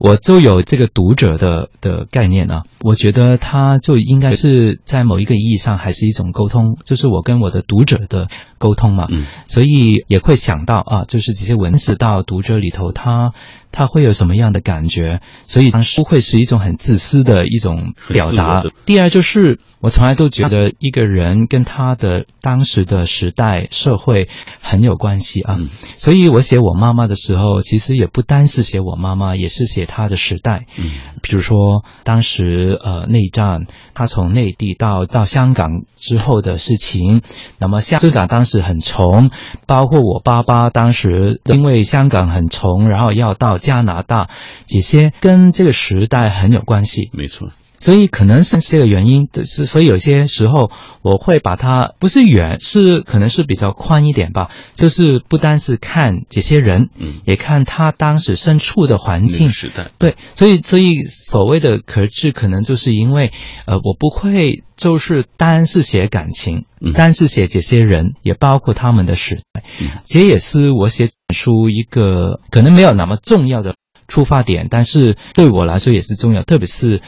[0.04, 8.26] 我就有这个读者的的概念呢，我觉得他就应该是在某一个意义上还是一种沟通，就是我跟我的读者的
[8.58, 13.32] 沟通嘛，嗯，所以也会想到啊，就是这些文字到读者里头，他
[13.72, 18.62] 他会有什么样的感觉，所以书会是一种很自私的一种表达。
[18.86, 19.58] 第二就是。
[19.82, 24.28] 我从来都觉得一个人跟他的当时的时代社会
[24.60, 25.58] 很有关系啊，
[25.96, 30.66] 所以我写我妈妈的时候，其实也不单是写我妈妈，也是写她的时代。
[30.78, 37.20] 嗯，比如说当时呃内战，她从内地到到香港之后的事情，
[37.58, 39.30] 那么香港当时很穷，
[39.66, 44.28] 包括我爸爸当时因为香港很穷，然后要到加拿大，
[44.66, 47.10] 这些跟这个时代很有关系。
[47.14, 47.50] 没错。
[47.82, 50.70] 所以可能是这个原因，是所以有些时候
[51.02, 59.48] 我会把它不是远，是可能是比较宽一点吧，就是不单是看这些人，嗯，也看他当时身处的环境。
[59.48, 63.32] 时代，对，所以所以所谓的可治，可能就是因为
[63.66, 69.64] 呃，我不会就是单是写感情，单是写这些人，也包括他们的时代，
[70.04, 73.74] 这也是我写书一个可能没有那么重要的
[74.06, 77.02] 出发点，但是对我来说也是重要，特别是。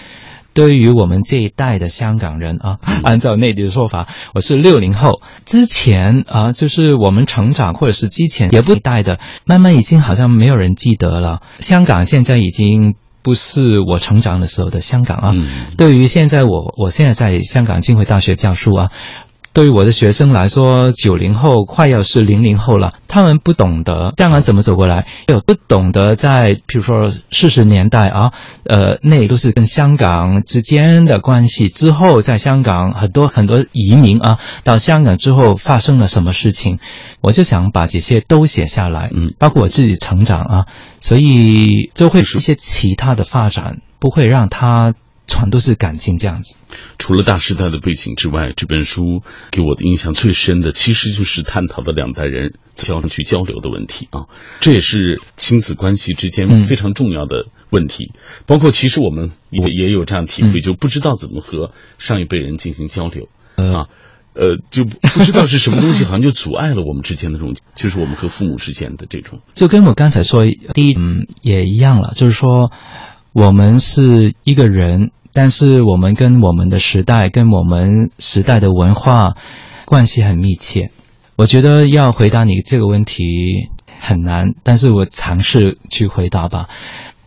[0.54, 5.20] 对于我们这一代的香港人啊，按照内地的说法，我是六零后。
[5.44, 11.42] 之前啊，就是我们成长或者是之前也不一代的，慢慢已经好像没有人记得了。
[11.58, 15.34] 香港现在已经不是我成长的时候的香港啊。
[15.76, 18.90] 对于现在我，我现在在香港浸会大学教书啊。
[19.54, 28.32] 对于我的学生来说，九零后快要是零零后了，他们不懂得香港怎么走过来，有不懂得在，比如说四十年代啊，
[28.64, 31.68] 呃，那都是跟香港之间的关系。
[31.68, 36.80] 之后在香港很多很多移民啊，到香港之后发生了什么事情，
[37.20, 40.66] 我就想把这些都写下来，嗯，包括我自己成长啊，
[41.00, 44.94] 所以就会一些其他的发展，不会让他。
[45.26, 46.56] 全都是感情这样子。
[46.98, 54.26] 除了大时代的背景之外，这本书给我的印象最深的，其实就是探讨的两代人交上去交流的问题啊。
[54.60, 58.12] 这也是亲子关系之间非常重要的问题。
[58.46, 63.88] 包括其实我们也也有这样体会，就不知道怎么和上一辈人进行交流啊，
[64.34, 69.40] 呃，就不知道是什么东西，好像就阻碍了我们之间的这种，就是我们和父母之间的这种。
[69.54, 70.44] 就跟我刚才说，
[70.74, 72.70] 第一，嗯，也一样了，就是说。
[73.34, 79.34] 我们是一个人，但是我们跟我们的时代、跟我们时代的文化
[79.86, 80.92] 关系很密切。
[81.34, 83.24] 我觉得要回答你这个问题
[83.98, 86.68] 很难，但是我尝试去回答吧。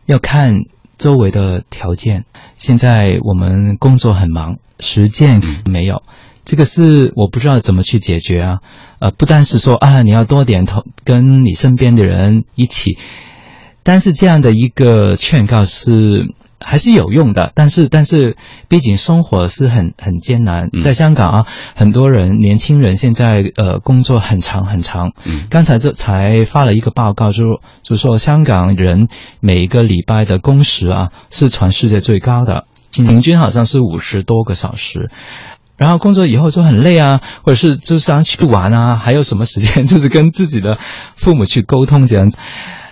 [0.06, 0.62] 要看
[0.98, 2.24] 周围的条件。
[2.56, 6.04] 现在我们工作很忙，时间没有，
[6.46, 8.60] 这个是我不知道怎么去解决啊。
[9.00, 12.98] 呃，不单是说啊，你要多点头，跟你身边的人一起。
[13.88, 18.36] 但是这样的一个劝告是还是有用的，但是但是
[18.68, 25.14] 毕竟生活是很很艰难，在香港啊，很多人年轻人现在呃工作很长很长。
[25.50, 29.08] 刚才这才发了一个报告，就就说香港人
[29.40, 35.10] 每一个礼拜的工时啊是全世界最高的，平均好像是五十多个小时。
[35.78, 40.78] 然后工作以后就很累啊，或者是就是想去玩啊，还有什么时间 就是跟自己的
[41.16, 42.38] 父母去沟通这样子。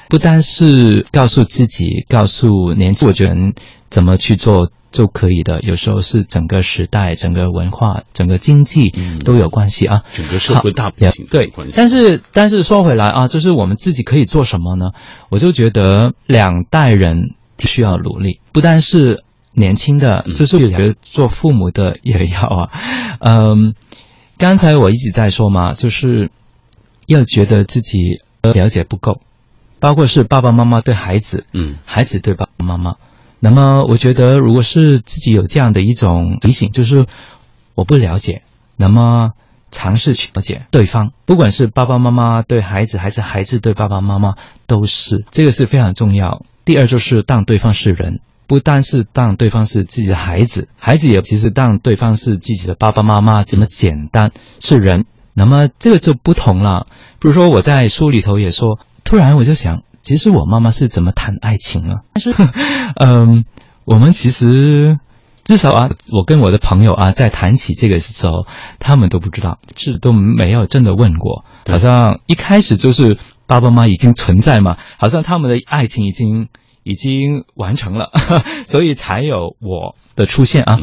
[0.07, 3.53] 不单是告诉自己，告诉年轻人
[3.89, 8.93] 怎么去做就可以的，有时候是整个时代、整个文化、整个经济
[9.23, 10.03] 都有关系啊。
[10.13, 14.91] 整个社会大背景对，但是但是说回来啊，就是我们自己可以做什么呢？
[15.29, 22.69] 我就觉得两代人需要努力，不单是年轻的，就是有觉得做父母的也要啊。
[23.19, 23.73] 嗯，
[24.37, 26.29] 刚才我一直在说嘛，就是
[27.07, 29.19] 要觉得自己了解不够。
[29.85, 32.95] 包括是爸爸妈妈对孩子，嗯，孩子对爸爸妈妈。
[33.39, 37.05] 那么，我觉得如果是自己有这样的一种提醒，就是
[37.75, 38.41] 我不了解，
[38.77, 39.33] 那么
[39.69, 44.33] 尝试去了解对方，不管是爸爸妈妈对孩子，还是孩子对爸爸妈妈，
[44.65, 46.43] 都是这个是非常重要。
[46.65, 55.05] 第二就是当对方是人，不单是当对方是自己的孩子，孩子也其实当对方是自己的爸爸妈妈这么简单，是人。
[55.35, 56.87] 那么这个就不同了。
[57.19, 58.79] 比如说我在书里头也说。
[59.05, 62.01] 突然我就想，其实我妈妈是怎么谈爱情啊？
[62.13, 62.33] 但 是，
[62.99, 63.45] 嗯，
[63.85, 64.99] 我们其实
[65.43, 68.47] 至少啊，我跟我的朋友啊，在谈起这个时候，
[68.79, 71.45] 他们都不知道，是都没有真的问过。
[71.67, 76.47] 好像一开始就是爸爸妈妈已经存在嘛，好像他们的爱情已经
[76.83, 78.09] 已经完成了，
[78.65, 80.79] 所以才有我的出现啊。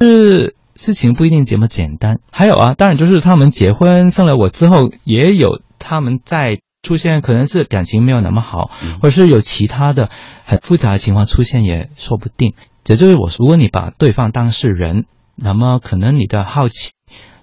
[0.00, 2.18] 是事情不一定这么简单。
[2.32, 6.58] 还有啊，当然就是他们结婚生了我之后，也有他们在。
[6.82, 8.70] 出现可能是感情没有那么好，
[9.02, 10.10] 或者是有其他的
[10.44, 12.54] 很复杂的情况出现也说不定。
[12.84, 15.04] 这就是我，如果你把对方当事人，
[15.36, 16.92] 那么可能你的好奇，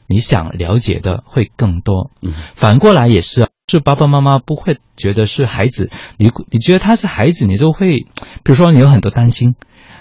[0.08, 2.10] 你想了解的会更多。
[2.22, 9.56] 嗯，反过来也是，是爸爸妈妈不会觉得是孩子，你你觉得他是孩子，你就会，比如说你有很多担心，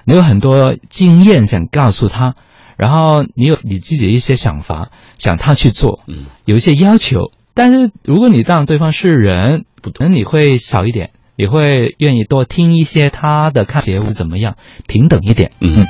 [0.06, 2.34] 你有很多经验想告诉他，
[2.78, 7.30] 然后你有你自己的一些想法，想他去做，嗯，有一些要求。
[7.56, 15.52] 但是，如果你当对方是人，可能你会少一点，你会愿意多听一些他的看节目怎么样，平等一点。
[15.62, 15.86] 嗯。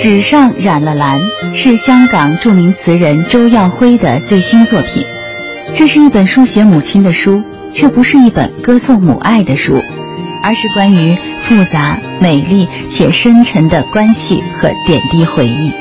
[0.00, 1.20] 纸上染了蓝
[1.52, 5.06] 是香港著名词人周耀辉的最新作品，
[5.74, 9.78] 这是一本书写母亲的书，却不是一本歌颂母爱的书，
[10.44, 11.16] 而是关于。
[11.44, 15.74] 复杂、美丽且深沉的关系和点滴回忆，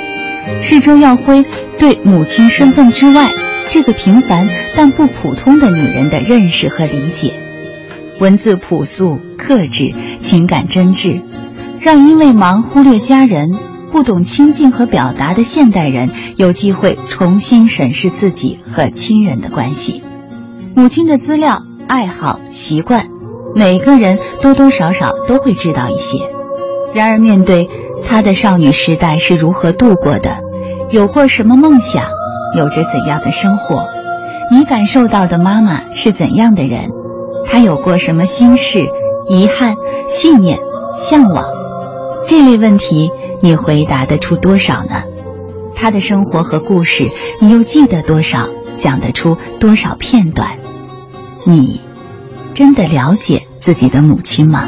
[0.61, 1.45] 是周耀辉
[1.77, 3.31] 对母亲身份之外
[3.69, 7.33] 这个平凡但不普通的女人的认识和理解。
[8.19, 11.21] 文字朴素、克制，情感真挚，
[11.79, 13.53] 让因为忙忽略家人、
[13.89, 20.03] 不懂亲近和表达的现代人有机会重新审视自己和亲人的关系。
[20.75, 23.12] 母亲的资料、爱好、习惯。
[23.55, 26.29] 每个人多多少少都会知道一些，
[26.93, 27.69] 然而面对
[28.03, 30.37] 她的少女时代是如何度过的，
[30.89, 32.05] 有过什么梦想，
[32.55, 33.87] 有着怎样的生活，
[34.51, 36.89] 你感受到的妈妈是怎样的人，
[37.45, 38.87] 她有过什么心事、
[39.27, 39.75] 遗憾、
[40.05, 40.57] 信念、
[40.93, 41.45] 向往，
[42.27, 45.03] 这类问题你回答得出多少呢？
[45.75, 48.47] 她的生活和故事你又记得多少？
[48.75, 50.57] 讲得出多少片段？
[51.43, 51.82] 你。
[52.53, 54.67] 真的了解自己的母亲吗？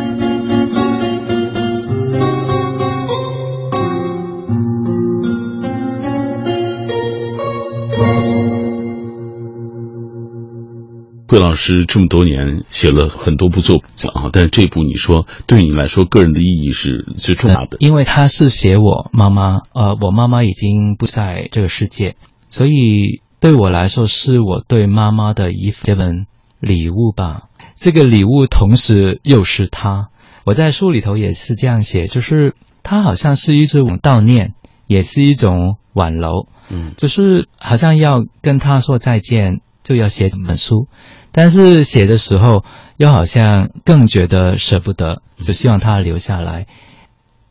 [11.27, 22.15] 桂老师这么多年写了很多部作品啊，但是这部你说对你来说个人的意义是最重大的，因为他是写我妈妈，呃，我妈妈已经不在这个世界，
[22.49, 26.25] 所以对我来说是我对妈妈的一份
[26.59, 27.43] 礼物吧。
[27.75, 30.07] 这个礼物同时又是他，
[30.45, 34.53] 我在书里头也是这样写，就是他好像是一种悼念，
[34.87, 40.87] 也是一种挽留，嗯，就是好像要跟他说再见，就要写这本书，
[41.33, 42.63] 但是写的时候
[42.95, 46.67] 又好像更觉得舍不得，就希望他留下来。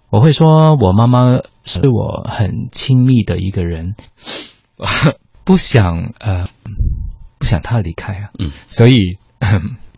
[0.09, 3.95] 我会说我妈妈是我很亲密的一个人，
[5.45, 6.47] 不想呃
[7.39, 9.19] 不想他离开啊，嗯，所以。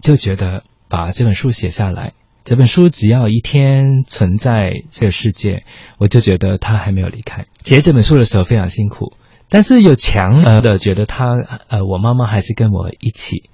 [0.06, 2.12] 就觉得把这本书写下来，
[2.44, 5.64] 这本书只要一天存在这个世界，
[5.98, 7.46] 我就觉得他还没有离开。
[7.64, 9.14] 写这本书的时候非常辛苦，
[9.48, 11.24] 但是有强烈的觉得他
[11.66, 13.50] 呃，我妈妈还是跟我一起。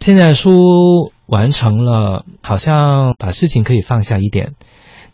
[0.00, 4.52] 现在书完成了，好像把事情可以放下一点，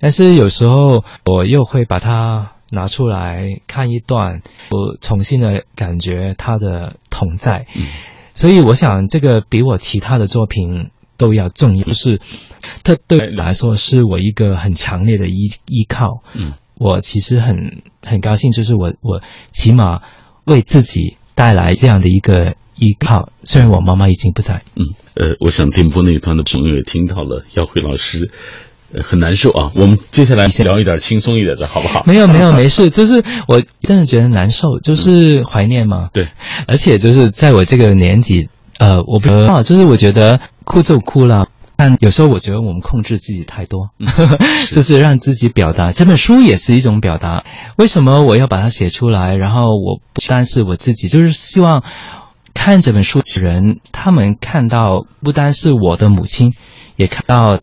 [0.00, 4.42] 但是有时候我又会把它拿出来看一段，
[4.72, 7.66] 我重新的感觉他的同在。
[8.34, 12.20] 所以我想，这个比我其他的作品都要重要，就是
[12.82, 16.22] 它对我来说是我一个很强烈的依依靠。
[16.34, 19.20] 嗯，我其实很很高兴，就是我我
[19.52, 20.00] 起码
[20.44, 24.62] 为自己带来这样的一个依靠，虽然我妈妈已经不在。
[24.74, 28.30] 嗯，呃，我想电波那一端的朋友也听到了，耀辉老师。
[28.92, 29.70] 呃，很难受啊！
[29.76, 32.02] 我们接下来先聊一点轻松一点的，好不好？
[32.06, 32.90] 没有，没有，没事。
[32.90, 36.08] 就是我真的觉得难受，就是怀念嘛。
[36.12, 36.28] 对，
[36.66, 43.90] 而且就是在我这个年纪，呃，我不知道，就是我觉得哭就哭了，但有时候我觉得我们控制自己太多，
[44.74, 45.92] 就是让自己表达。
[45.92, 47.44] 这本书也是一种表达。
[47.76, 49.36] 为什么我要把它写出来？
[49.36, 51.84] 然后我不单是我自己，就是希望
[52.54, 56.54] 看这本书的人，他们看到不单是我的母亲，
[56.96, 57.60] 也看到。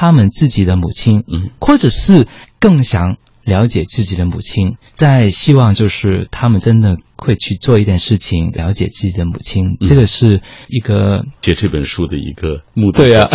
[0.00, 2.26] 他们自己的母亲，嗯，或者是
[2.58, 13.02] 更想了解自己的母亲，在希望就是他们真的会去做一点事情，了解自己的母亲，这个是一个写这本书的一个目的。
[13.02, 13.28] 对呀，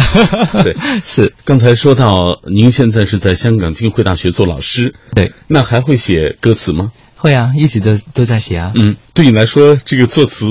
[0.64, 1.36] 对， 是。
[1.44, 2.18] 刚才说到
[2.52, 6.92] 您现在是在香港浸会大学做老师，对，那还会写歌词吗？
[7.16, 8.72] 会啊，一直都都在写啊。
[8.74, 10.48] 嗯，对你来说，这个作词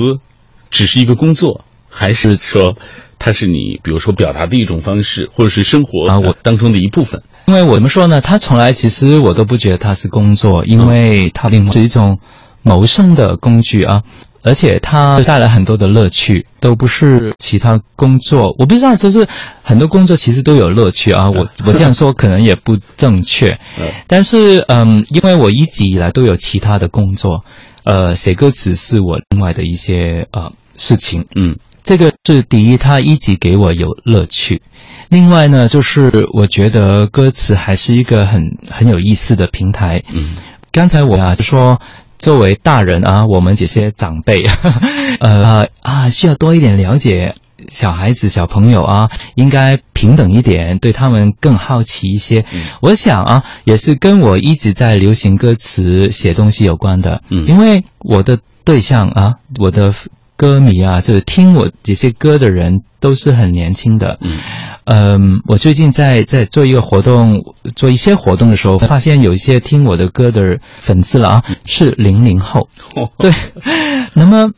[0.71, 2.77] 只是一个工作，还是说？
[3.19, 7.21] 它是你，比如说表达的一种方式，或者是生活啊我当中的一部分。
[7.47, 12.19] 因为我怎么说呢，他从来其实我都不觉得它是工作，因为它是一种
[12.63, 14.01] 谋生的工具啊，
[14.41, 18.55] 而且它带来很多的乐趣，都不是其他工作。
[18.57, 19.27] 我不知道，就是
[19.61, 21.29] 很多工作其实都有乐趣啊。
[21.29, 23.59] 我 我这样说可能也不正确，
[24.07, 27.45] 但是嗯，因为我一直以来都有其他的工作，
[27.83, 31.57] 呃，写歌词是我另外的一些呃事情，嗯。
[31.85, 34.63] 这个是第一，它一直给我有乐趣。
[35.09, 40.03] 另外呢，就是我觉得歌词还是一个很很有意思的平台。
[40.11, 40.35] 嗯，
[40.71, 41.79] 刚才我啊说，
[42.17, 44.43] 作为大人啊，我们这些长辈，
[45.21, 47.35] 呃啊，需要多一点了解
[47.69, 52.45] 小孩子、小朋友啊，应该平等一点，对他们更好奇一些。
[52.81, 57.21] 我想啊，也是跟我一直在流行歌词写东西有关的。
[57.29, 59.93] 嗯，因为我的对象啊，我的。
[60.37, 64.17] 歌迷啊，就是听我这些歌的人都是很年轻的。
[64.21, 64.39] 嗯，
[64.85, 72.69] 嗯，我最近在在做一个活动，做一些活动的时候，发现有一些听我的歌的粉丝了啊，是零零后。
[73.17, 73.31] 对，
[74.13, 74.51] 那么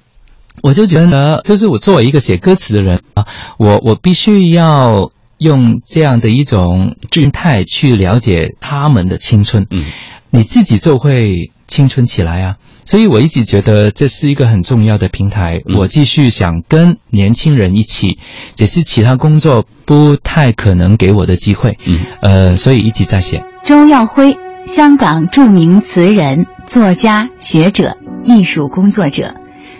[0.63, 3.27] 我就觉得，就是我作为一个写歌词的人啊，
[3.59, 9.67] 我我必须要用这样的一种状态去了解他们的青春。
[9.69, 9.85] 嗯，
[10.29, 12.55] 你自己就会青春起来啊。
[12.85, 15.61] 所以我一直觉得这是一个很重要的平台。
[15.77, 18.17] 我继续想跟年轻人一起，
[18.57, 21.77] 也是其他工作不太可能给我的机会。
[21.85, 23.43] 嗯，呃，所以一直在写。
[23.63, 29.35] 周耀辉，香港著名词人、作家、学者、艺术工作者，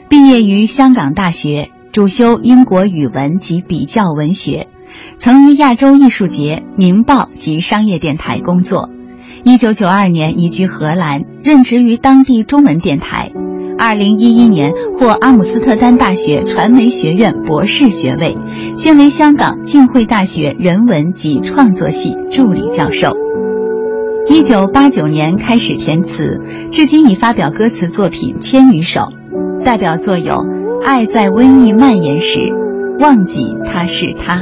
[0.09, 4.67] 毕业于香港大学，主修英国语文及比较文学，
[5.17, 8.89] 曾于亚洲艺术节、明报及商业电台工作。
[9.47, 13.31] 一九九二年移居荷兰，任职于当地中文电台。
[13.77, 18.35] 二零一一年获阿姆斯特丹大学传媒学院博士学位，
[18.75, 23.15] 现为香港浸会大学人文及创作系助理教授。
[24.27, 29.13] 一九八九年开始填词，至今已发表歌词作品千余首，
[29.63, 30.33] 代表作有
[30.83, 32.39] 《爱在瘟疫蔓延时》
[33.01, 34.39] 《忘记他是他》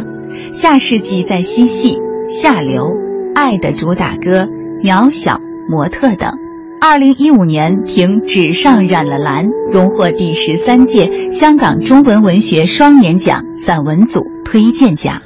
[0.51, 1.93] 《下世纪在嬉戏》
[2.27, 2.85] 《下流》
[3.35, 4.45] 《爱的主打歌》。
[4.85, 6.37] 渺小模特等，
[6.79, 15.23] 二零一五年凭《纸上染了蓝》荣获第十三届香港中文文学双年奖散文组推荐奖。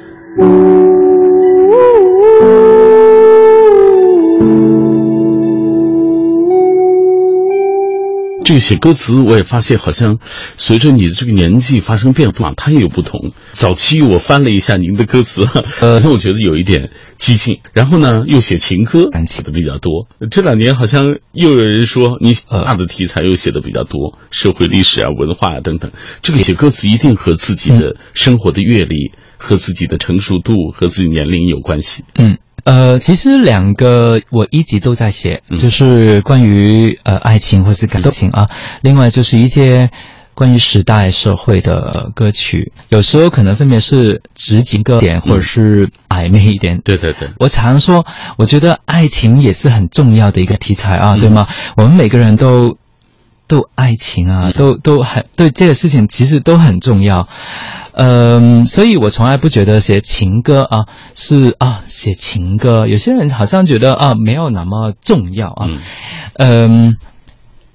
[8.50, 10.18] 这个写歌词，我也发现好像
[10.58, 13.32] 随着你的这个年纪发生变化，它也有不同。
[13.52, 15.48] 早期我翻了一下您的歌词，
[15.82, 16.90] 呃，我觉得有一点
[17.20, 17.60] 激进。
[17.74, 20.08] 然后呢，又写情歌，写的比较多。
[20.32, 25.92] 这两年好像又有人说你大的题材又写的比较多，社会历史啊、文化啊等等。
[26.24, 32.04] 这个写歌词一定和自己的生活的阅历、和自己的成熟度、和自己年龄有关系。
[32.16, 32.40] 嗯。
[32.70, 38.48] 呃，其实两个我一直都在写，就是关于呃爱情或是感情啊，
[38.82, 39.90] 另外就是一些
[40.36, 46.80] 关于时代社会的歌曲，有时候可能分别是直情歌点，或者是暧昧一点。
[46.84, 48.06] 对对对，我常说，
[48.38, 51.48] 我觉得爱情也是很重要的一个题材啊，对吗？
[51.76, 52.78] 我们每个人都
[53.50, 57.28] 都爱情啊，都都很对这个事情其实都很重要。
[57.94, 60.86] 嗯，所以我从来不觉得写情歌啊
[61.16, 65.68] 是啊写情歌，有些人好像觉得啊没有那么重要啊。
[66.36, 66.96] 嗯，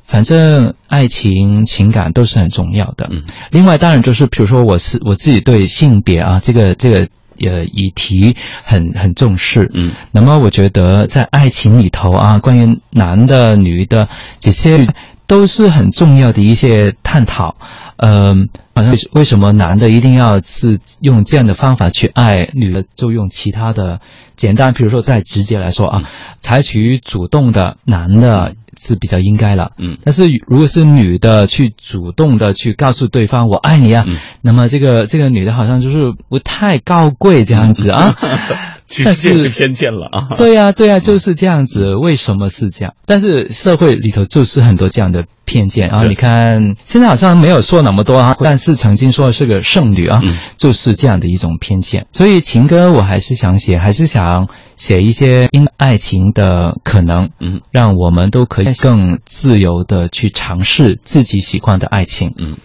[0.06, 3.08] 反正爱情情感都是很重要的。
[3.10, 7.08] 嗯，另外当然就是比如说我是我自己对性别啊这个这个
[7.44, 9.70] 呃议题很很重视。
[9.74, 14.08] 嗯，那么我觉得在爱情里头啊，关于男的、女的
[14.40, 14.86] 这些
[15.26, 17.56] 都是很重要的一些探讨。
[17.96, 24.00] 嗯，好像为什么男的一定要是用这样的方法去爱，女的就用其他的
[24.36, 26.02] 简单，比如说再直接来说啊，
[26.40, 29.70] 采取主动的男的是比较应该了。
[29.78, 34.04] 嗯，但是如果是女的去主动的去告诉对方我爱你啊，
[34.42, 38.16] 那么这个这个女的好像就是不太高贵这样子啊。
[38.86, 40.36] 其实这是偏见了啊！
[40.36, 41.94] 对呀，对呀，就是这样子。
[41.94, 42.94] 为什么是这样？
[43.06, 46.04] 但是社会里头就是很多这样的偏见啊！
[46.04, 50.20] 你看，现在好像没有说那么多啊，但是曾经说是个剩女啊，
[50.58, 52.06] 就是这样的一种偏见。
[52.12, 62.32] 所以情歌我还是想写，还是想写一些因爱情的可能，嗯，让我们都可以更自由的去尝试自己喜欢的爱情。
[62.38, 62.58] 嗯，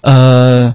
[0.00, 0.74] 呃，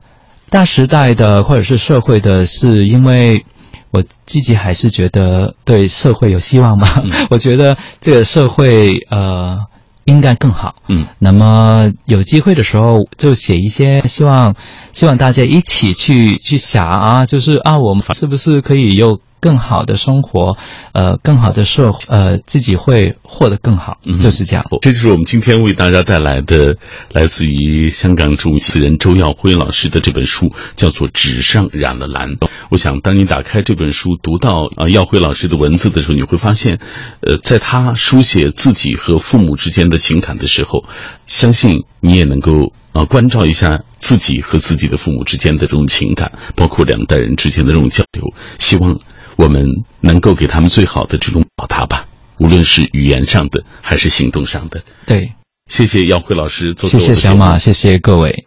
[0.52, 3.44] 大时代的或者是社会的，是因为。
[3.92, 7.02] 我自己还是觉得对社会有希望吧。
[7.30, 9.60] 我觉得这个社会呃
[10.06, 10.76] 应该更好。
[10.88, 14.56] 嗯，那么有机会的时候就写一些希望，
[14.94, 19.20] 希望大家一起去去想啊，就是啊，我们是不是可以有。
[19.40, 20.58] 更好的生活，
[20.94, 24.64] 呃，更好的社会，呃，自己会活得更好，就是这样。
[24.82, 26.78] 这就是我们今天为大家带来的，
[27.12, 32.30] 来自于香港著名词人周耀辉老师的这本书，叫做《纸上染了蓝》。
[32.70, 36.80] 我想，当你打开这本书，读到啊耀辉老师的文字的时候，你会发现，
[37.22, 40.84] 呃，在他书写自己和父母之间的情感的时候，
[41.28, 48.34] 相信你也能够啊关照一下自己和自己的父母之间的这种情感，包括两代人之间的这种交流。
[48.58, 49.00] 希望。
[49.38, 49.64] 我们
[50.02, 52.08] 能够给他们最好的这种表达吧，
[52.40, 54.84] 无论是语言上的还是行动上的。
[55.06, 55.34] 对，
[55.68, 56.90] 谢谢耀辉老师做。
[56.90, 58.46] 谢谢小马，谢谢各位。